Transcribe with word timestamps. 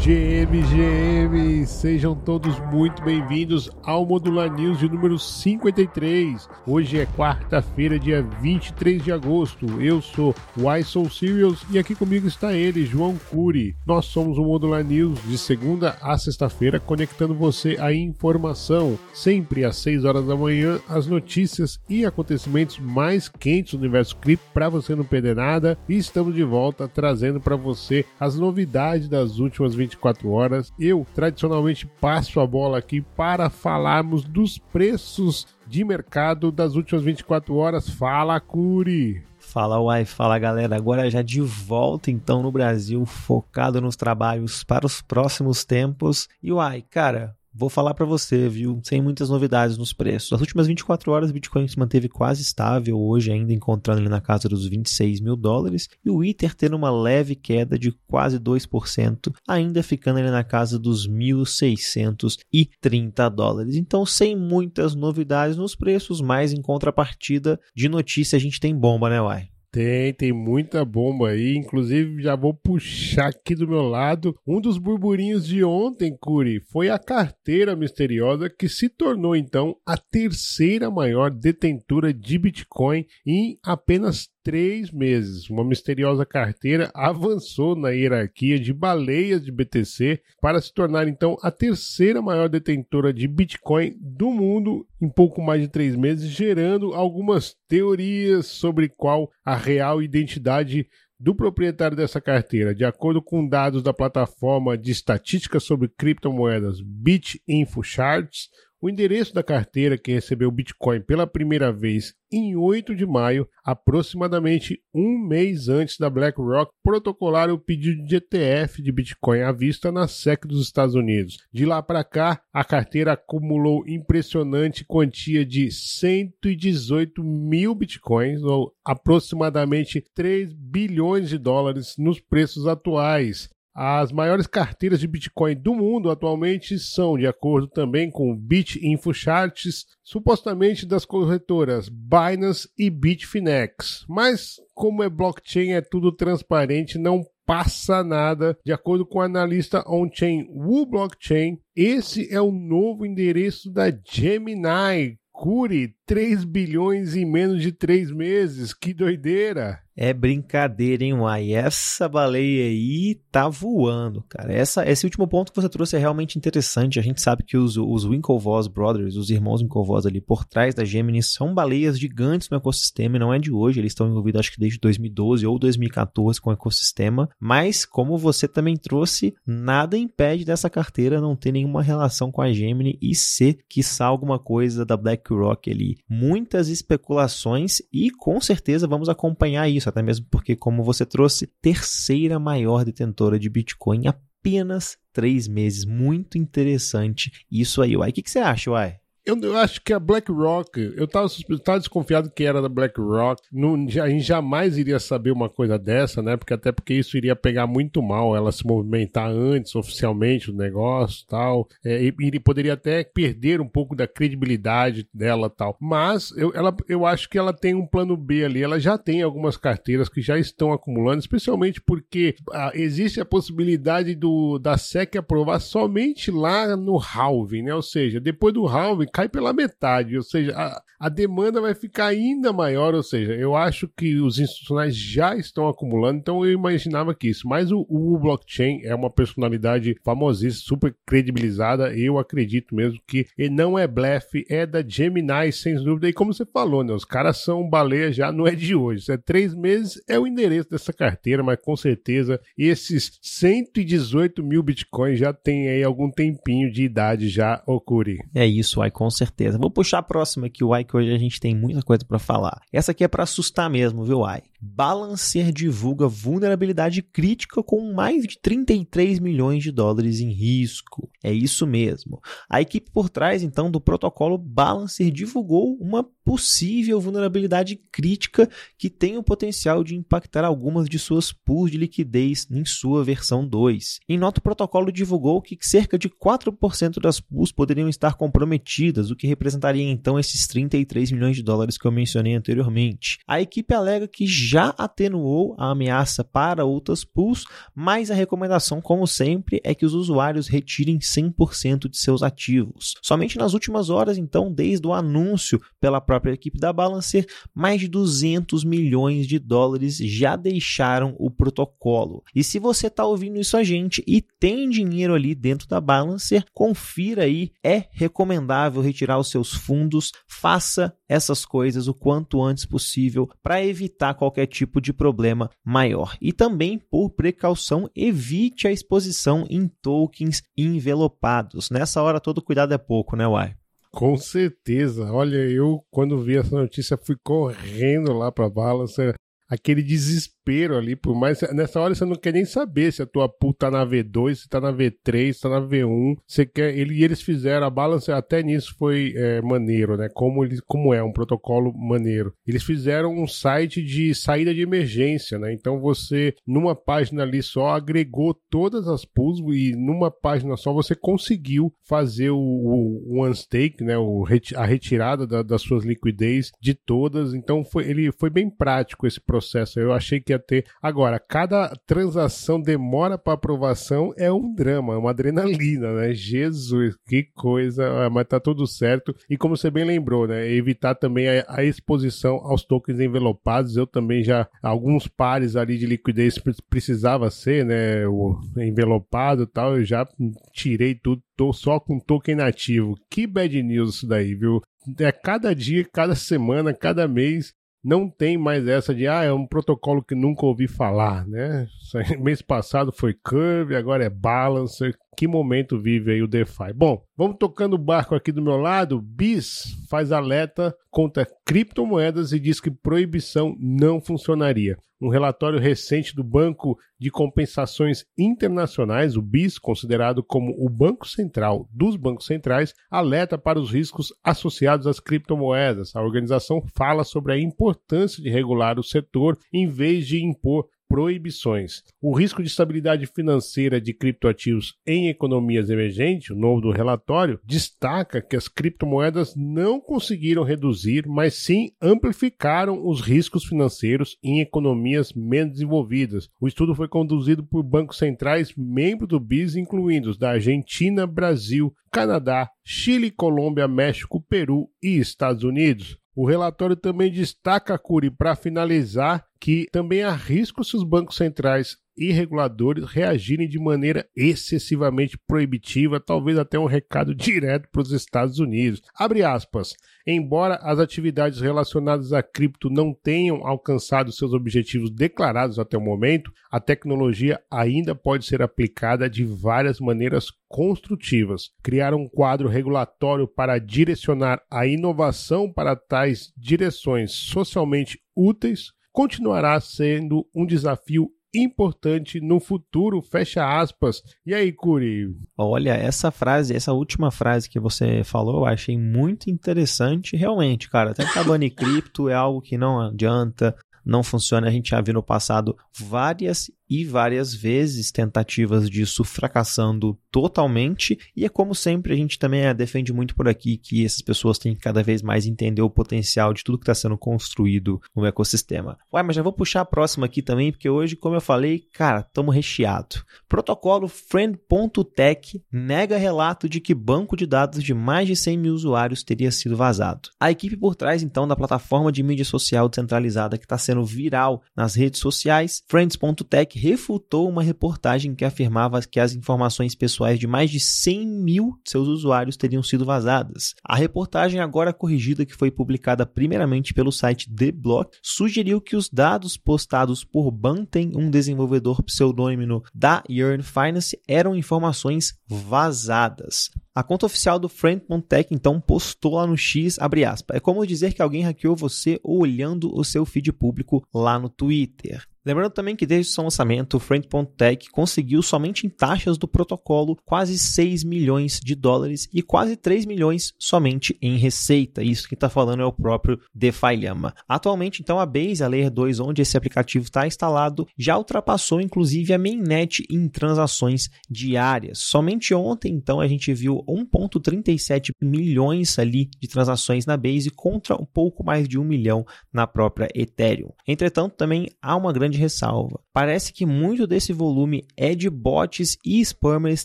GM, 0.00 0.62
GM, 0.62 1.66
sejam 1.66 2.14
todos 2.14 2.58
muito 2.72 3.02
bem-vindos 3.02 3.68
ao 3.82 4.06
Modular 4.06 4.50
News 4.50 4.78
de 4.78 4.88
número 4.88 5.18
53. 5.18 6.48
Hoje 6.66 7.00
é 7.00 7.04
quarta-feira, 7.04 7.98
dia 7.98 8.22
23 8.40 9.04
de 9.04 9.12
agosto. 9.12 9.66
Eu 9.78 10.00
sou 10.00 10.34
o 10.56 10.74
iSoul 10.74 11.10
Serials 11.10 11.62
e 11.70 11.78
aqui 11.78 11.94
comigo 11.94 12.26
está 12.26 12.54
ele, 12.54 12.86
João 12.86 13.14
Cury. 13.30 13.76
Nós 13.86 14.06
somos 14.06 14.38
o 14.38 14.42
Modular 14.42 14.82
News 14.82 15.22
de 15.22 15.36
segunda 15.36 15.98
a 16.00 16.16
sexta-feira, 16.16 16.80
conectando 16.80 17.34
você 17.34 17.76
à 17.78 17.92
informação, 17.92 18.98
sempre 19.12 19.66
às 19.66 19.76
6 19.76 20.06
horas 20.06 20.26
da 20.26 20.34
manhã, 20.34 20.80
as 20.88 21.06
notícias 21.06 21.78
e 21.90 22.06
acontecimentos 22.06 22.78
mais 22.78 23.28
quentes 23.28 23.74
do 23.74 23.80
universo 23.80 24.16
cripto 24.16 24.46
para 24.54 24.70
você 24.70 24.94
não 24.94 25.04
perder 25.04 25.36
nada. 25.36 25.76
E 25.86 25.98
estamos 25.98 26.34
de 26.34 26.42
volta 26.42 26.88
trazendo 26.88 27.38
para 27.38 27.54
você 27.54 28.02
as 28.18 28.38
novidades 28.38 29.06
das 29.06 29.38
últimas 29.38 29.74
20 29.74 29.89
24 29.90 30.30
horas. 30.30 30.72
Eu 30.78 31.06
tradicionalmente 31.14 31.86
passo 32.00 32.40
a 32.40 32.46
bola 32.46 32.78
aqui 32.78 33.00
para 33.00 33.50
falarmos 33.50 34.22
dos 34.22 34.58
preços 34.58 35.46
de 35.66 35.84
mercado 35.84 36.50
das 36.52 36.74
últimas 36.74 37.02
24 37.02 37.54
horas. 37.56 37.88
Fala, 37.88 38.38
Curi! 38.40 39.22
Fala 39.38 39.80
Uai, 39.80 40.04
fala 40.04 40.38
galera, 40.38 40.76
agora 40.76 41.10
já 41.10 41.22
de 41.22 41.40
volta 41.40 42.10
então 42.10 42.40
no 42.40 42.52
Brasil, 42.52 43.04
focado 43.04 43.80
nos 43.80 43.96
trabalhos 43.96 44.62
para 44.62 44.86
os 44.86 45.02
próximos 45.02 45.64
tempos. 45.64 46.28
E 46.40 46.52
Uai, 46.52 46.84
cara, 46.88 47.34
Vou 47.60 47.68
falar 47.68 47.92
para 47.92 48.06
você, 48.06 48.48
viu? 48.48 48.80
Sem 48.82 49.02
muitas 49.02 49.28
novidades 49.28 49.76
nos 49.76 49.92
preços. 49.92 50.32
As 50.32 50.40
últimas 50.40 50.66
24 50.66 51.12
horas, 51.12 51.28
o 51.28 51.32
Bitcoin 51.34 51.68
se 51.68 51.78
manteve 51.78 52.08
quase 52.08 52.40
estável, 52.40 52.98
hoje 52.98 53.30
ainda 53.30 53.52
encontrando 53.52 54.00
ele 54.00 54.08
na 54.08 54.18
casa 54.18 54.48
dos 54.48 54.66
26 54.66 55.20
mil 55.20 55.36
dólares, 55.36 55.86
e 56.02 56.08
o 56.08 56.24
Ether 56.24 56.54
tendo 56.54 56.74
uma 56.74 56.90
leve 56.90 57.34
queda 57.34 57.78
de 57.78 57.92
quase 58.08 58.40
2%, 58.40 59.30
ainda 59.46 59.82
ficando 59.82 60.20
ali 60.20 60.30
na 60.30 60.42
casa 60.42 60.78
dos 60.78 61.06
1.630 61.06 63.28
dólares. 63.28 63.76
Então, 63.76 64.06
sem 64.06 64.34
muitas 64.34 64.94
novidades 64.94 65.58
nos 65.58 65.76
preços, 65.76 66.22
mas 66.22 66.54
em 66.54 66.62
contrapartida 66.62 67.60
de 67.76 67.90
notícia, 67.90 68.38
a 68.38 68.40
gente 68.40 68.58
tem 68.58 68.74
bomba, 68.74 69.10
né, 69.10 69.20
Uai? 69.20 69.50
Tem, 69.72 70.12
tem 70.12 70.32
muita 70.32 70.84
bomba 70.84 71.30
aí. 71.30 71.56
Inclusive, 71.56 72.22
já 72.22 72.34
vou 72.34 72.52
puxar 72.52 73.28
aqui 73.28 73.54
do 73.54 73.68
meu 73.68 73.82
lado. 73.82 74.36
Um 74.46 74.60
dos 74.60 74.78
burburinhos 74.78 75.46
de 75.46 75.62
ontem, 75.62 76.16
Curi, 76.20 76.60
foi 76.72 76.90
a 76.90 76.98
carteira 76.98 77.76
misteriosa 77.76 78.50
que 78.50 78.68
se 78.68 78.88
tornou 78.88 79.36
então 79.36 79.76
a 79.86 79.96
terceira 79.96 80.90
maior 80.90 81.30
detentora 81.30 82.12
de 82.12 82.38
Bitcoin 82.38 83.06
em 83.24 83.58
apenas 83.62 84.28
três 84.50 84.90
meses, 84.90 85.48
uma 85.48 85.62
misteriosa 85.62 86.26
carteira 86.26 86.90
avançou 86.92 87.76
na 87.76 87.90
hierarquia 87.90 88.58
de 88.58 88.72
baleias 88.72 89.44
de 89.44 89.52
BTC 89.52 90.20
para 90.42 90.60
se 90.60 90.74
tornar 90.74 91.06
então 91.06 91.38
a 91.40 91.52
terceira 91.52 92.20
maior 92.20 92.48
detentora 92.48 93.12
de 93.12 93.28
Bitcoin 93.28 93.96
do 94.00 94.28
mundo 94.28 94.84
em 95.00 95.08
pouco 95.08 95.40
mais 95.40 95.62
de 95.62 95.68
três 95.68 95.94
meses, 95.94 96.28
gerando 96.28 96.94
algumas 96.94 97.54
teorias 97.68 98.46
sobre 98.46 98.88
qual 98.88 99.30
a 99.44 99.54
real 99.54 100.02
identidade 100.02 100.84
do 101.16 101.32
proprietário 101.32 101.96
dessa 101.96 102.20
carteira. 102.20 102.74
De 102.74 102.84
acordo 102.84 103.22
com 103.22 103.46
dados 103.46 103.84
da 103.84 103.94
plataforma 103.94 104.76
de 104.76 104.90
estatística 104.90 105.60
sobre 105.60 105.86
criptomoedas 105.96 106.80
BitInfoCharts, 106.80 108.48
o 108.80 108.88
endereço 108.88 109.34
da 109.34 109.42
carteira 109.42 109.98
que 109.98 110.12
recebeu 110.12 110.50
Bitcoin 110.50 111.00
pela 111.02 111.26
primeira 111.26 111.70
vez 111.70 112.14
em 112.32 112.56
8 112.56 112.94
de 112.94 113.04
maio, 113.04 113.46
aproximadamente 113.62 114.80
um 114.94 115.18
mês 115.18 115.68
antes 115.68 115.98
da 115.98 116.08
BlackRock 116.08 116.72
protocolar 116.82 117.50
o 117.50 117.58
pedido 117.58 118.04
de 118.04 118.16
ETF 118.16 118.80
de 118.80 118.92
Bitcoin 118.92 119.40
à 119.40 119.52
vista 119.52 119.90
na 119.90 120.06
SEC 120.06 120.46
dos 120.46 120.62
Estados 120.62 120.94
Unidos. 120.94 121.38
De 121.52 121.66
lá 121.66 121.82
para 121.82 122.04
cá, 122.04 122.40
a 122.52 122.64
carteira 122.64 123.12
acumulou 123.12 123.86
impressionante 123.86 124.84
quantia 124.84 125.44
de 125.44 125.70
118 125.70 127.22
mil 127.22 127.74
Bitcoins, 127.74 128.42
ou 128.42 128.72
aproximadamente 128.84 130.04
3 130.14 130.52
bilhões 130.52 131.28
de 131.28 131.38
dólares 131.38 131.96
nos 131.98 132.20
preços 132.20 132.66
atuais. 132.66 133.48
As 133.74 134.10
maiores 134.10 134.46
carteiras 134.46 135.00
de 135.00 135.06
Bitcoin 135.06 135.54
do 135.54 135.74
mundo 135.74 136.10
atualmente 136.10 136.78
são, 136.78 137.16
de 137.16 137.26
acordo 137.26 137.68
também 137.68 138.10
com 138.10 138.36
BitInfoCharts, 138.36 139.86
supostamente 140.02 140.84
das 140.84 141.04
corretoras 141.04 141.88
Binance 141.88 142.68
e 142.76 142.90
Bitfinex. 142.90 144.04
Mas 144.08 144.56
como 144.74 145.02
é 145.02 145.08
blockchain, 145.08 145.72
é 145.72 145.80
tudo 145.80 146.10
transparente, 146.10 146.98
não 146.98 147.22
passa 147.46 148.04
nada. 148.04 148.56
De 148.64 148.72
acordo 148.72 149.06
com 149.06 149.18
o 149.18 149.22
analista 149.22 149.84
on-chain 149.86 150.46
Wu 150.50 150.86
Blockchain, 150.86 151.58
esse 151.74 152.32
é 152.32 152.40
o 152.40 152.52
novo 152.52 153.04
endereço 153.04 153.72
da 153.72 153.90
Gemini. 153.90 155.18
Cure 155.32 155.94
3 156.10 156.42
bilhões 156.42 157.14
em 157.14 157.24
menos 157.24 157.62
de 157.62 157.70
3 157.70 158.10
meses. 158.10 158.74
Que 158.74 158.92
doideira! 158.92 159.80
É 160.02 160.14
brincadeira, 160.14 161.04
hein, 161.04 161.12
Uai? 161.12 161.52
Essa 161.52 162.08
baleia 162.08 162.64
aí 162.64 163.20
tá 163.30 163.50
voando, 163.50 164.24
cara. 164.30 164.50
Essa, 164.50 164.90
esse 164.90 165.04
último 165.04 165.28
ponto 165.28 165.52
que 165.52 165.60
você 165.60 165.68
trouxe 165.68 165.94
é 165.94 165.98
realmente 165.98 166.38
interessante. 166.38 166.98
A 166.98 167.02
gente 167.02 167.20
sabe 167.20 167.44
que 167.44 167.56
os, 167.56 167.76
os 167.76 168.06
Winklevoss 168.06 168.66
Brothers, 168.66 169.16
os 169.16 169.28
irmãos 169.28 169.60
Winklevoss 169.60 170.06
ali 170.06 170.18
por 170.18 170.46
trás 170.46 170.74
da 170.74 170.86
Gemini, 170.86 171.22
são 171.22 171.52
baleias 171.52 171.98
gigantes 171.98 172.48
no 172.48 172.56
ecossistema 172.56 173.16
e 173.16 173.20
não 173.20 173.34
é 173.34 173.38
de 173.38 173.52
hoje. 173.52 173.78
Eles 173.78 173.92
estão 173.92 174.08
envolvidos, 174.08 174.40
acho 174.40 174.52
que 174.52 174.58
desde 174.58 174.80
2012 174.80 175.46
ou 175.46 175.58
2014 175.58 176.40
com 176.40 176.48
o 176.48 176.54
ecossistema. 176.54 177.28
Mas, 177.38 177.84
como 177.84 178.16
você 178.16 178.48
também 178.48 178.78
trouxe, 178.78 179.34
nada 179.46 179.98
impede 179.98 180.46
dessa 180.46 180.70
carteira 180.70 181.20
não 181.20 181.36
ter 181.36 181.52
nenhuma 181.52 181.82
relação 181.82 182.32
com 182.32 182.40
a 182.40 182.50
Gemini 182.50 182.98
e 183.02 183.14
ser, 183.14 183.58
quiçá, 183.68 184.06
alguma 184.06 184.38
coisa 184.38 184.86
da 184.86 184.96
BlackRock 184.96 185.70
ali. 185.70 185.98
Muitas 186.08 186.68
especulações 186.68 187.80
e, 187.92 188.10
com 188.10 188.40
certeza, 188.40 188.86
vamos 188.86 189.08
acompanhar 189.08 189.68
isso 189.68 189.88
até 189.88 190.02
mesmo 190.02 190.26
porque, 190.30 190.54
como 190.54 190.84
você 190.84 191.04
trouxe, 191.04 191.46
terceira 191.60 192.38
maior 192.38 192.84
detentora 192.84 193.38
de 193.38 193.48
Bitcoin 193.48 194.06
apenas 194.06 194.96
três 195.12 195.48
meses. 195.48 195.84
Muito 195.84 196.38
interessante 196.38 197.44
isso 197.50 197.82
aí, 197.82 197.96
Uai. 197.96 198.10
O 198.10 198.12
que, 198.12 198.22
que 198.22 198.30
você 198.30 198.38
acha, 198.38 198.70
Uai? 198.70 198.99
Eu, 199.24 199.38
eu, 199.40 199.56
acho 199.56 199.82
que 199.82 199.92
a 199.92 200.00
BlackRock, 200.00 200.80
eu 200.96 201.04
estava 201.04 201.28
tava 201.62 201.78
desconfiado 201.78 202.30
que 202.30 202.44
era 202.44 202.62
da 202.62 202.68
BlackRock. 202.68 203.42
Não, 203.52 203.74
a 203.74 204.08
gente 204.08 204.22
jamais 204.22 204.78
iria 204.78 204.98
saber 204.98 205.30
uma 205.30 205.48
coisa 205.48 205.78
dessa, 205.78 206.22
né? 206.22 206.36
Porque 206.36 206.54
até 206.54 206.72
porque 206.72 206.94
isso 206.94 207.16
iria 207.16 207.36
pegar 207.36 207.66
muito 207.66 208.02
mal 208.02 208.34
ela 208.34 208.50
se 208.50 208.66
movimentar 208.66 209.30
antes, 209.30 209.74
oficialmente, 209.74 210.50
o 210.50 210.54
negócio 210.54 211.26
tal. 211.28 211.68
É, 211.84 212.02
e, 212.02 212.14
e 212.18 212.40
poderia 212.40 212.72
até 212.72 213.04
perder 213.04 213.60
um 213.60 213.68
pouco 213.68 213.94
da 213.94 214.06
credibilidade 214.06 215.06
dela 215.12 215.50
tal. 215.50 215.76
Mas 215.80 216.32
eu, 216.36 216.52
ela, 216.54 216.74
eu 216.88 217.04
acho 217.04 217.28
que 217.28 217.38
ela 217.38 217.52
tem 217.52 217.74
um 217.74 217.86
plano 217.86 218.16
B 218.16 218.44
ali. 218.44 218.62
Ela 218.62 218.80
já 218.80 218.96
tem 218.96 219.22
algumas 219.22 219.56
carteiras 219.56 220.08
que 220.08 220.22
já 220.22 220.38
estão 220.38 220.72
acumulando, 220.72 221.20
especialmente 221.20 221.80
porque 221.80 222.36
ah, 222.52 222.72
existe 222.74 223.20
a 223.20 223.24
possibilidade 223.24 224.14
do, 224.14 224.58
da 224.58 224.78
SEC 224.78 225.16
aprovar 225.16 225.60
somente 225.60 226.30
lá 226.30 226.74
no 226.74 226.98
halving, 226.98 227.62
né? 227.62 227.74
Ou 227.74 227.82
seja, 227.82 228.18
depois 228.18 228.54
do 228.54 228.66
halving 228.66 229.09
cai 229.12 229.28
pela 229.28 229.52
metade, 229.52 230.16
ou 230.16 230.22
seja, 230.22 230.52
a, 230.56 230.82
a 231.00 231.08
demanda 231.08 231.62
vai 231.62 231.74
ficar 231.74 232.08
ainda 232.08 232.52
maior, 232.52 232.94
ou 232.94 233.02
seja, 233.02 233.32
eu 233.32 233.56
acho 233.56 233.88
que 233.88 234.16
os 234.16 234.38
institucionais 234.38 234.94
já 234.94 235.34
estão 235.34 235.66
acumulando, 235.66 236.18
então 236.18 236.44
eu 236.44 236.52
imaginava 236.52 237.14
que 237.14 237.28
isso. 237.28 237.48
Mas 237.48 237.72
o, 237.72 237.86
o 237.88 238.18
blockchain 238.18 238.82
é 238.84 238.94
uma 238.94 239.10
personalidade 239.10 239.96
famosíssima, 240.04 240.68
super 240.68 240.94
credibilizada, 241.06 241.96
eu 241.96 242.18
acredito 242.18 242.74
mesmo 242.74 243.00
que 243.08 243.26
ele 243.38 243.48
não 243.54 243.78
é 243.78 243.86
blefe, 243.86 244.44
é 244.48 244.66
da 244.66 244.82
Gemini, 244.86 245.50
sem 245.52 245.74
dúvida, 245.74 246.08
e 246.08 246.12
como 246.12 246.34
você 246.34 246.44
falou, 246.44 246.84
né, 246.84 246.92
os 246.92 247.04
caras 247.04 247.38
são 247.38 247.68
baleia 247.68 248.12
já, 248.12 248.30
não 248.30 248.46
é 248.46 248.54
de 248.54 248.74
hoje, 248.74 249.10
é 249.10 249.16
três 249.16 249.54
meses, 249.54 250.02
é 250.06 250.18
o 250.18 250.26
endereço 250.26 250.68
dessa 250.68 250.92
carteira, 250.92 251.42
mas 251.42 251.58
com 251.62 251.76
certeza 251.76 252.38
esses 252.58 253.18
118 253.22 254.44
mil 254.44 254.62
bitcoins 254.62 255.18
já 255.18 255.32
tem 255.32 255.68
aí 255.68 255.82
algum 255.82 256.10
tempinho 256.10 256.70
de 256.70 256.84
idade 256.84 257.28
já, 257.28 257.62
Okuri. 257.66 258.18
É 258.34 258.46
isso, 258.46 258.82
aí 258.82 258.90
com 259.00 259.08
certeza. 259.08 259.56
Vou 259.56 259.70
puxar 259.70 260.00
a 260.00 260.02
próxima 260.02 260.46
aqui, 260.46 260.62
o 260.62 260.72
que 260.84 260.94
hoje 260.94 261.10
a 261.10 261.16
gente 261.16 261.40
tem 261.40 261.56
muita 261.56 261.80
coisa 261.80 262.04
para 262.04 262.18
falar. 262.18 262.60
Essa 262.70 262.92
aqui 262.92 263.02
é 263.02 263.08
para 263.08 263.22
assustar 263.22 263.70
mesmo, 263.70 264.04
viu, 264.04 264.26
Ai? 264.26 264.42
Balancer 264.60 265.52
divulga 265.52 266.06
vulnerabilidade 266.06 267.02
crítica 267.02 267.62
com 267.62 267.92
mais 267.92 268.26
de 268.26 268.38
33 268.38 269.18
milhões 269.18 269.62
de 269.62 269.72
dólares 269.72 270.20
em 270.20 270.30
risco. 270.30 271.08
É 271.22 271.32
isso 271.32 271.66
mesmo. 271.66 272.20
A 272.48 272.60
equipe 272.60 272.90
por 272.90 273.08
trás, 273.08 273.42
então, 273.42 273.70
do 273.70 273.80
protocolo 273.80 274.36
Balancer 274.36 275.10
divulgou 275.10 275.76
uma 275.80 276.04
possível 276.24 277.00
vulnerabilidade 277.00 277.76
crítica 277.90 278.48
que 278.78 278.90
tem 278.90 279.16
o 279.16 279.22
potencial 279.22 279.82
de 279.82 279.96
impactar 279.96 280.44
algumas 280.44 280.88
de 280.88 280.98
suas 280.98 281.32
pools 281.32 281.70
de 281.70 281.78
liquidez 281.78 282.46
em 282.50 282.64
sua 282.64 283.02
versão 283.02 283.46
2. 283.46 284.00
Em 284.08 284.18
nota, 284.18 284.38
o 284.38 284.42
protocolo 284.42 284.92
divulgou 284.92 285.40
que 285.40 285.58
cerca 285.60 285.98
de 285.98 286.08
4% 286.08 287.00
das 287.00 287.18
pools 287.18 287.50
poderiam 287.50 287.88
estar 287.88 288.14
comprometidas, 288.14 289.10
o 289.10 289.16
que 289.16 289.26
representaria 289.26 289.82
então 289.82 290.18
esses 290.18 290.46
33 290.46 291.10
milhões 291.10 291.36
de 291.36 291.42
dólares 291.42 291.76
que 291.76 291.86
eu 291.86 291.92
mencionei 291.92 292.34
anteriormente. 292.34 293.18
A 293.26 293.40
equipe 293.40 293.74
alega 293.74 294.06
que 294.06 294.26
já 294.50 294.74
atenuou 294.76 295.54
a 295.56 295.70
ameaça 295.70 296.24
para 296.24 296.64
outras 296.64 297.04
pools, 297.04 297.44
mas 297.72 298.10
a 298.10 298.14
recomendação, 298.14 298.80
como 298.80 299.06
sempre, 299.06 299.60
é 299.62 299.76
que 299.76 299.86
os 299.86 299.94
usuários 299.94 300.48
retirem 300.48 300.98
100% 300.98 301.88
de 301.88 301.96
seus 301.96 302.20
ativos. 302.20 302.94
Somente 303.00 303.38
nas 303.38 303.54
últimas 303.54 303.90
horas, 303.90 304.18
então, 304.18 304.52
desde 304.52 304.84
o 304.88 304.92
anúncio 304.92 305.60
pela 305.80 306.00
própria 306.00 306.32
equipe 306.32 306.58
da 306.58 306.72
Balancer, 306.72 307.26
mais 307.54 307.80
de 307.80 307.86
200 307.86 308.64
milhões 308.64 309.28
de 309.28 309.38
dólares 309.38 309.98
já 309.98 310.34
deixaram 310.34 311.14
o 311.16 311.30
protocolo. 311.30 312.24
E 312.34 312.42
se 312.42 312.58
você 312.58 312.88
está 312.88 313.04
ouvindo 313.04 313.38
isso 313.38 313.56
a 313.56 313.62
gente 313.62 314.02
e 314.04 314.20
tem 314.20 314.68
dinheiro 314.68 315.14
ali 315.14 315.32
dentro 315.32 315.68
da 315.68 315.80
Balancer, 315.80 316.44
confira 316.52 317.22
aí, 317.22 317.52
é 317.62 317.84
recomendável 317.92 318.82
retirar 318.82 319.16
os 319.16 319.30
seus 319.30 319.52
fundos, 319.52 320.10
faça 320.26 320.92
essas 321.10 321.44
coisas 321.44 321.88
o 321.88 321.92
quanto 321.92 322.40
antes 322.40 322.64
possível 322.64 323.28
para 323.42 323.64
evitar 323.64 324.14
qualquer 324.14 324.46
tipo 324.46 324.80
de 324.80 324.92
problema 324.92 325.50
maior. 325.64 326.16
E 326.22 326.32
também, 326.32 326.78
por 326.78 327.10
precaução, 327.10 327.90
evite 327.96 328.68
a 328.68 328.72
exposição 328.72 329.44
em 329.50 329.66
tokens 329.82 330.40
envelopados. 330.56 331.68
Nessa 331.68 332.00
hora, 332.00 332.20
todo 332.20 332.40
cuidado 332.40 332.72
é 332.72 332.78
pouco, 332.78 333.16
né, 333.16 333.26
Uai? 333.26 333.56
Com 333.90 334.16
certeza. 334.16 335.12
Olha, 335.12 335.38
eu 335.38 335.84
quando 335.90 336.22
vi 336.22 336.36
essa 336.36 336.56
notícia 336.56 336.96
fui 336.96 337.16
correndo 337.24 338.12
lá 338.12 338.30
para 338.30 338.48
Balancer, 338.48 339.14
aquele 339.48 339.82
desespero 339.82 340.39
desespero 340.50 340.76
ali, 340.76 340.96
por 340.96 341.14
mais. 341.14 341.40
Nessa 341.52 341.80
hora 341.80 341.94
você 341.94 342.04
não 342.04 342.16
quer 342.16 342.32
nem 342.32 342.44
saber 342.44 342.92
se 342.92 343.02
a 343.02 343.06
tua 343.06 343.28
pool 343.28 343.54
tá 343.54 343.70
na 343.70 343.86
V2, 343.86 344.34
se 344.34 344.48
tá 344.48 344.60
na 344.60 344.72
V3, 344.72 345.32
se 345.32 345.40
tá 345.40 345.48
na 345.48 345.60
V1. 345.60 346.16
Você 346.26 346.44
quer. 346.44 346.76
Ele, 346.76 346.94
e 346.94 347.04
eles 347.04 347.22
fizeram 347.22 347.66
a 347.66 347.70
balance, 347.70 348.10
até 348.10 348.42
nisso 348.42 348.74
foi 348.78 349.14
é, 349.16 349.40
maneiro, 349.40 349.96
né? 349.96 350.08
Como, 350.12 350.44
ele, 350.44 350.58
como 350.66 350.92
é 350.92 351.02
um 351.02 351.12
protocolo 351.12 351.72
maneiro. 351.72 352.34
Eles 352.46 352.62
fizeram 352.62 353.14
um 353.14 353.26
site 353.26 353.82
de 353.82 354.14
saída 354.14 354.52
de 354.52 354.60
emergência, 354.60 355.38
né? 355.38 355.52
Então 355.52 355.80
você, 355.80 356.34
numa 356.46 356.74
página 356.74 357.22
ali 357.22 357.42
só, 357.42 357.68
agregou 357.68 358.34
todas 358.50 358.88
as 358.88 359.04
pools 359.04 359.38
e 359.54 359.74
numa 359.76 360.10
página 360.10 360.56
só 360.56 360.72
você 360.72 360.94
conseguiu 360.94 361.72
fazer 361.84 362.30
o, 362.30 362.38
o, 362.38 363.18
o 363.18 363.26
unstake, 363.26 363.84
né? 363.84 363.96
O, 363.96 364.24
a 364.56 364.64
retirada 364.64 365.26
da, 365.26 365.42
das 365.42 365.62
suas 365.62 365.84
liquidez 365.84 366.50
de 366.60 366.74
todas. 366.74 367.34
Então 367.34 367.64
foi, 367.64 367.88
ele 367.88 368.10
foi 368.12 368.30
bem 368.30 368.50
prático 368.50 369.06
esse 369.06 369.20
processo. 369.20 369.78
Eu 369.78 369.92
achei 369.92 370.20
que 370.20 370.32
ia 370.32 370.39
ter. 370.40 370.64
Agora, 370.82 371.18
cada 371.18 371.68
transação 371.86 372.60
demora 372.60 373.18
para 373.18 373.34
aprovação 373.34 374.12
é 374.16 374.32
um 374.32 374.52
drama, 374.54 374.94
é 374.94 374.96
uma 374.96 375.10
adrenalina, 375.10 375.92
né? 375.94 376.12
Jesus, 376.12 376.96
que 377.06 377.24
coisa, 377.34 377.86
ah, 378.06 378.10
mas 378.10 378.26
tá 378.26 378.40
tudo 378.40 378.66
certo. 378.66 379.14
E 379.28 379.36
como 379.36 379.56
você 379.56 379.70
bem 379.70 379.84
lembrou, 379.84 380.26
né? 380.26 380.50
Evitar 380.50 380.94
também 380.94 381.28
a, 381.28 381.44
a 381.48 381.64
exposição 381.64 382.36
aos 382.36 382.64
tokens 382.64 383.00
envelopados. 383.00 383.76
Eu 383.76 383.86
também 383.86 384.22
já, 384.22 384.48
alguns 384.62 385.06
pares 385.06 385.56
ali 385.56 385.78
de 385.78 385.86
liquidez 385.86 386.38
precisava 386.68 387.30
ser, 387.30 387.64
né? 387.64 388.06
O 388.06 388.38
envelopado 388.56 389.42
e 389.42 389.46
tal, 389.46 389.76
eu 389.76 389.84
já 389.84 390.06
tirei 390.52 390.94
tudo, 390.94 391.22
tô 391.36 391.52
só 391.52 391.78
com 391.78 391.98
token 391.98 392.36
nativo. 392.36 392.94
Que 393.10 393.26
bad 393.26 393.62
news 393.62 393.96
isso 393.96 394.06
daí, 394.06 394.34
viu? 394.34 394.60
É 394.98 395.12
cada 395.12 395.54
dia, 395.54 395.86
cada 395.92 396.14
semana, 396.14 396.72
cada 396.72 397.06
mês 397.06 397.52
não 397.82 398.08
tem 398.08 398.36
mais 398.36 398.66
essa 398.68 398.94
de, 398.94 399.06
ah, 399.06 399.24
é 399.24 399.32
um 399.32 399.46
protocolo 399.46 400.02
que 400.02 400.14
nunca 400.14 400.44
ouvi 400.44 400.68
falar, 400.68 401.26
né? 401.26 401.66
Mês 402.20 402.42
passado 402.42 402.92
foi 402.92 403.14
Curve, 403.14 403.74
agora 403.74 404.04
é 404.04 404.10
Balancer. 404.10 404.94
Que 405.20 405.28
momento 405.28 405.78
vive 405.78 406.12
aí 406.12 406.22
o 406.22 406.26
DeFi? 406.26 406.72
Bom, 406.74 407.04
vamos 407.14 407.36
tocando 407.38 407.74
o 407.74 407.78
barco 407.78 408.14
aqui 408.14 408.32
do 408.32 408.40
meu 408.40 408.56
lado. 408.56 409.02
BIS 409.02 409.84
faz 409.86 410.12
alerta 410.12 410.74
contra 410.90 411.28
criptomoedas 411.44 412.32
e 412.32 412.40
diz 412.40 412.58
que 412.58 412.70
proibição 412.70 413.54
não 413.60 414.00
funcionaria. 414.00 414.78
Um 414.98 415.10
relatório 415.10 415.60
recente 415.60 416.16
do 416.16 416.24
Banco 416.24 416.78
de 416.98 417.10
Compensações 417.10 418.06
Internacionais, 418.18 419.14
o 419.14 419.20
BIS, 419.20 419.58
considerado 419.58 420.24
como 420.24 420.54
o 420.56 420.70
banco 420.70 421.06
central 421.06 421.68
dos 421.70 421.96
bancos 421.96 422.24
centrais, 422.24 422.72
alerta 422.90 423.36
para 423.36 423.60
os 423.60 423.70
riscos 423.70 424.14
associados 424.24 424.86
às 424.86 425.00
criptomoedas. 425.00 425.94
A 425.94 426.00
organização 426.00 426.62
fala 426.74 427.04
sobre 427.04 427.34
a 427.34 427.38
importância 427.38 428.22
de 428.22 428.30
regular 428.30 428.78
o 428.78 428.82
setor 428.82 429.36
em 429.52 429.66
vez 429.66 430.06
de 430.06 430.24
impor 430.24 430.66
proibições. 430.90 431.84
O 432.02 432.12
risco 432.12 432.42
de 432.42 432.48
estabilidade 432.48 433.06
financeira 433.06 433.80
de 433.80 433.94
criptoativos 433.94 434.74
em 434.84 435.08
economias 435.08 435.70
emergentes, 435.70 436.30
o 436.30 436.34
novo 436.34 436.60
do 436.60 436.72
relatório, 436.72 437.38
destaca 437.44 438.20
que 438.20 438.34
as 438.34 438.48
criptomoedas 438.48 439.36
não 439.36 439.80
conseguiram 439.80 440.42
reduzir, 440.42 441.06
mas 441.06 441.34
sim 441.34 441.70
amplificaram 441.80 442.84
os 442.84 443.00
riscos 443.00 443.44
financeiros 443.44 444.18
em 444.20 444.40
economias 444.40 445.12
menos 445.12 445.52
desenvolvidas. 445.52 446.28
O 446.40 446.48
estudo 446.48 446.74
foi 446.74 446.88
conduzido 446.88 447.46
por 447.46 447.62
bancos 447.62 447.96
centrais 447.96 448.52
membros 448.56 449.08
do 449.08 449.20
BIS, 449.20 449.54
incluindo 449.54 450.10
os 450.10 450.18
da 450.18 450.30
Argentina, 450.30 451.06
Brasil, 451.06 451.72
Canadá, 451.92 452.50
Chile, 452.64 453.12
Colômbia, 453.12 453.68
México, 453.68 454.20
Peru 454.20 454.68
e 454.82 454.98
Estados 454.98 455.44
Unidos. 455.44 455.99
O 456.14 456.26
relatório 456.26 456.76
também 456.76 457.10
destaca, 457.10 457.78
Curi, 457.78 458.10
para 458.10 458.34
finalizar, 458.34 459.24
que 459.40 459.66
também 459.72 460.02
há 460.02 460.10
risco 460.10 460.64
se 460.64 460.76
os 460.76 460.82
bancos 460.82 461.16
centrais 461.16 461.78
e 462.00 462.12
reguladores 462.12 462.86
reagirem 462.86 463.46
de 463.46 463.58
maneira 463.58 464.08
excessivamente 464.16 465.18
proibitiva, 465.18 466.00
talvez 466.00 466.38
até 466.38 466.58
um 466.58 466.64
recado 466.64 467.14
direto 467.14 467.68
para 467.70 467.82
os 467.82 467.92
Estados 467.92 468.38
Unidos. 468.38 468.80
Abre 468.96 469.22
aspas. 469.22 469.74
Embora 470.06 470.54
as 470.62 470.78
atividades 470.78 471.42
relacionadas 471.42 472.14
a 472.14 472.22
cripto 472.22 472.70
não 472.70 472.94
tenham 472.94 473.46
alcançado 473.46 474.10
seus 474.10 474.32
objetivos 474.32 474.90
declarados 474.90 475.58
até 475.58 475.76
o 475.76 475.80
momento, 475.80 476.32
a 476.50 476.58
tecnologia 476.58 477.38
ainda 477.50 477.94
pode 477.94 478.24
ser 478.24 478.40
aplicada 478.40 479.08
de 479.10 479.22
várias 479.22 479.78
maneiras 479.78 480.28
construtivas. 480.48 481.50
Criar 481.62 481.92
um 481.92 482.08
quadro 482.08 482.48
regulatório 482.48 483.28
para 483.28 483.58
direcionar 483.58 484.40
a 484.50 484.66
inovação 484.66 485.52
para 485.52 485.76
tais 485.76 486.32
direções 486.34 487.12
socialmente 487.12 488.00
úteis 488.16 488.72
continuará 488.90 489.60
sendo 489.60 490.26
um 490.34 490.46
desafio 490.46 491.10
importante 491.34 492.20
no 492.20 492.40
futuro, 492.40 493.00
fecha 493.00 493.60
aspas. 493.60 494.02
E 494.26 494.34
aí, 494.34 494.52
Curi? 494.52 495.14
Olha, 495.36 495.72
essa 495.72 496.10
frase, 496.10 496.54
essa 496.54 496.72
última 496.72 497.10
frase 497.10 497.48
que 497.48 497.60
você 497.60 498.02
falou, 498.04 498.40
eu 498.40 498.46
achei 498.46 498.76
muito 498.76 499.30
interessante, 499.30 500.16
realmente, 500.16 500.68
cara. 500.68 500.94
Tentar 500.94 501.24
banir 501.24 501.54
cripto 501.54 502.08
é 502.08 502.14
algo 502.14 502.40
que 502.40 502.58
não 502.58 502.80
adianta, 502.80 503.56
não 503.84 504.02
funciona. 504.02 504.48
A 504.48 504.50
gente 504.50 504.70
já 504.70 504.80
viu 504.80 504.94
no 504.94 505.02
passado 505.02 505.56
várias 505.78 506.50
e 506.70 506.84
várias 506.84 507.34
vezes 507.34 507.90
tentativas 507.90 508.70
disso 508.70 509.02
fracassando 509.02 509.98
totalmente. 510.10 510.96
E 511.16 511.24
é 511.24 511.28
como 511.28 511.52
sempre, 511.52 511.92
a 511.92 511.96
gente 511.96 512.16
também 512.16 512.42
é, 512.42 512.54
defende 512.54 512.92
muito 512.92 513.16
por 513.16 513.28
aqui 513.28 513.56
que 513.56 513.84
essas 513.84 514.00
pessoas 514.00 514.38
têm 514.38 514.54
que 514.54 514.60
cada 514.60 514.82
vez 514.82 515.02
mais 515.02 515.26
entender 515.26 515.62
o 515.62 515.68
potencial 515.68 516.32
de 516.32 516.44
tudo 516.44 516.58
que 516.58 516.62
está 516.62 516.74
sendo 516.74 516.96
construído 516.96 517.80
no 517.94 518.06
ecossistema. 518.06 518.78
Ué, 518.92 519.02
mas 519.02 519.16
já 519.16 519.22
vou 519.22 519.32
puxar 519.32 519.62
a 519.62 519.64
próxima 519.64 520.06
aqui 520.06 520.22
também, 520.22 520.52
porque 520.52 520.68
hoje, 520.68 520.94
como 520.94 521.16
eu 521.16 521.20
falei, 521.20 521.64
cara, 521.72 522.00
estamos 522.00 522.34
recheado. 522.34 523.04
Protocolo 523.28 523.88
Friend.tech 523.88 525.42
nega 525.50 525.96
relato 525.96 526.48
de 526.48 526.60
que 526.60 526.74
banco 526.74 527.16
de 527.16 527.26
dados 527.26 527.64
de 527.64 527.74
mais 527.74 528.06
de 528.06 528.14
100 528.14 528.38
mil 528.38 528.54
usuários 528.54 529.02
teria 529.02 529.32
sido 529.32 529.56
vazado. 529.56 530.10
A 530.20 530.30
equipe 530.30 530.56
por 530.56 530.76
trás, 530.76 531.02
então, 531.02 531.26
da 531.26 531.34
plataforma 531.34 531.90
de 531.90 532.02
mídia 532.02 532.24
social 532.24 532.68
descentralizada 532.68 533.36
que 533.36 533.44
está 533.44 533.58
sendo 533.58 533.84
viral 533.84 534.42
nas 534.56 534.74
redes 534.74 535.00
sociais, 535.00 535.62
Friends.tech 535.66 536.59
refutou 536.60 537.26
uma 537.26 537.42
reportagem 537.42 538.14
que 538.14 538.22
afirmava 538.22 538.82
que 538.82 539.00
as 539.00 539.14
informações 539.14 539.74
pessoais 539.74 540.18
de 540.18 540.26
mais 540.26 540.50
de 540.50 540.60
100 540.60 541.06
mil 541.06 541.58
seus 541.66 541.88
usuários 541.88 542.36
teriam 542.36 542.62
sido 542.62 542.84
vazadas. 542.84 543.54
A 543.64 543.74
reportagem, 543.74 544.40
agora 544.40 544.72
corrigida, 544.72 545.24
que 545.24 545.34
foi 545.34 545.50
publicada 545.50 546.04
primeiramente 546.04 546.74
pelo 546.74 546.92
site 546.92 547.34
The 547.34 547.50
Block, 547.50 547.96
sugeriu 548.02 548.60
que 548.60 548.76
os 548.76 548.90
dados 548.90 549.38
postados 549.38 550.04
por 550.04 550.30
Banten, 550.30 550.92
um 550.94 551.10
desenvolvedor 551.10 551.82
pseudônimo 551.82 552.62
da 552.74 553.02
Yearn 553.08 553.42
Finance, 553.42 553.98
eram 554.06 554.36
informações 554.36 555.14
vazadas. 555.26 556.50
A 556.74 556.82
conta 556.82 557.06
oficial 557.06 557.38
do 557.38 557.48
Friend.tech 557.48 558.28
então 558.30 558.60
postou 558.60 559.14
lá 559.14 559.26
no 559.26 559.36
X, 559.36 559.78
abre 559.78 560.04
aspas, 560.04 560.36
é 560.36 560.40
como 560.40 560.66
dizer 560.66 560.92
que 560.92 561.02
alguém 561.02 561.22
hackeou 561.22 561.56
você 561.56 561.98
olhando 562.04 562.70
o 562.72 562.84
seu 562.84 563.04
feed 563.04 563.32
público 563.32 563.82
lá 563.92 564.18
no 564.18 564.28
Twitter. 564.28 565.04
Lembrando 565.30 565.52
também 565.52 565.76
que 565.76 565.86
desde 565.86 566.10
o 566.10 566.14
seu 566.14 566.24
lançamento, 566.24 566.76
o 566.76 566.80
Friend.tech 566.80 567.70
conseguiu 567.70 568.20
somente 568.20 568.66
em 568.66 568.68
taxas 568.68 569.16
do 569.16 569.28
protocolo 569.28 569.96
quase 570.04 570.36
6 570.36 570.82
milhões 570.82 571.38
de 571.38 571.54
dólares 571.54 572.08
e 572.12 572.20
quase 572.20 572.56
3 572.56 572.84
milhões 572.84 573.32
somente 573.38 573.96
em 574.02 574.16
receita. 574.16 574.82
Isso 574.82 575.06
que 575.06 575.14
está 575.14 575.28
falando 575.28 575.62
é 575.62 575.64
o 575.64 575.72
próprio 575.72 576.18
DeFi 576.34 576.74
Llama. 576.80 577.14
Atualmente, 577.28 577.80
então, 577.80 578.00
a 578.00 578.06
Base, 578.06 578.42
a 578.42 578.48
Layer 578.48 578.72
2, 578.72 578.98
onde 578.98 579.22
esse 579.22 579.36
aplicativo 579.36 579.84
está 579.84 580.04
instalado, 580.04 580.66
já 580.76 580.98
ultrapassou 580.98 581.60
inclusive 581.60 582.12
a 582.12 582.18
mainnet 582.18 582.84
em 582.90 583.08
transações 583.08 583.88
diárias. 584.10 584.80
Somente 584.80 585.32
ontem, 585.32 585.72
então, 585.72 586.00
a 586.00 586.08
gente 586.08 586.34
viu 586.34 586.64
1,37 586.68 587.92
milhões 588.02 588.80
ali 588.80 589.08
de 589.20 589.28
transações 589.28 589.86
na 589.86 589.96
Base 589.96 590.28
contra 590.28 590.74
um 590.74 590.84
pouco 590.84 591.22
mais 591.22 591.48
de 591.48 591.56
um 591.56 591.62
milhão 591.62 592.04
na 592.32 592.48
própria 592.48 592.88
Ethereum. 592.92 593.52
Entretanto, 593.64 594.16
também 594.16 594.48
há 594.60 594.74
uma 594.74 594.92
grande 594.92 595.19
ressalva. 595.20 595.80
Parece 595.92 596.32
que 596.32 596.46
muito 596.46 596.86
desse 596.86 597.12
volume 597.12 597.64
é 597.76 597.94
de 597.94 598.08
bots 598.10 598.76
e 598.84 599.00
spammers 599.04 599.64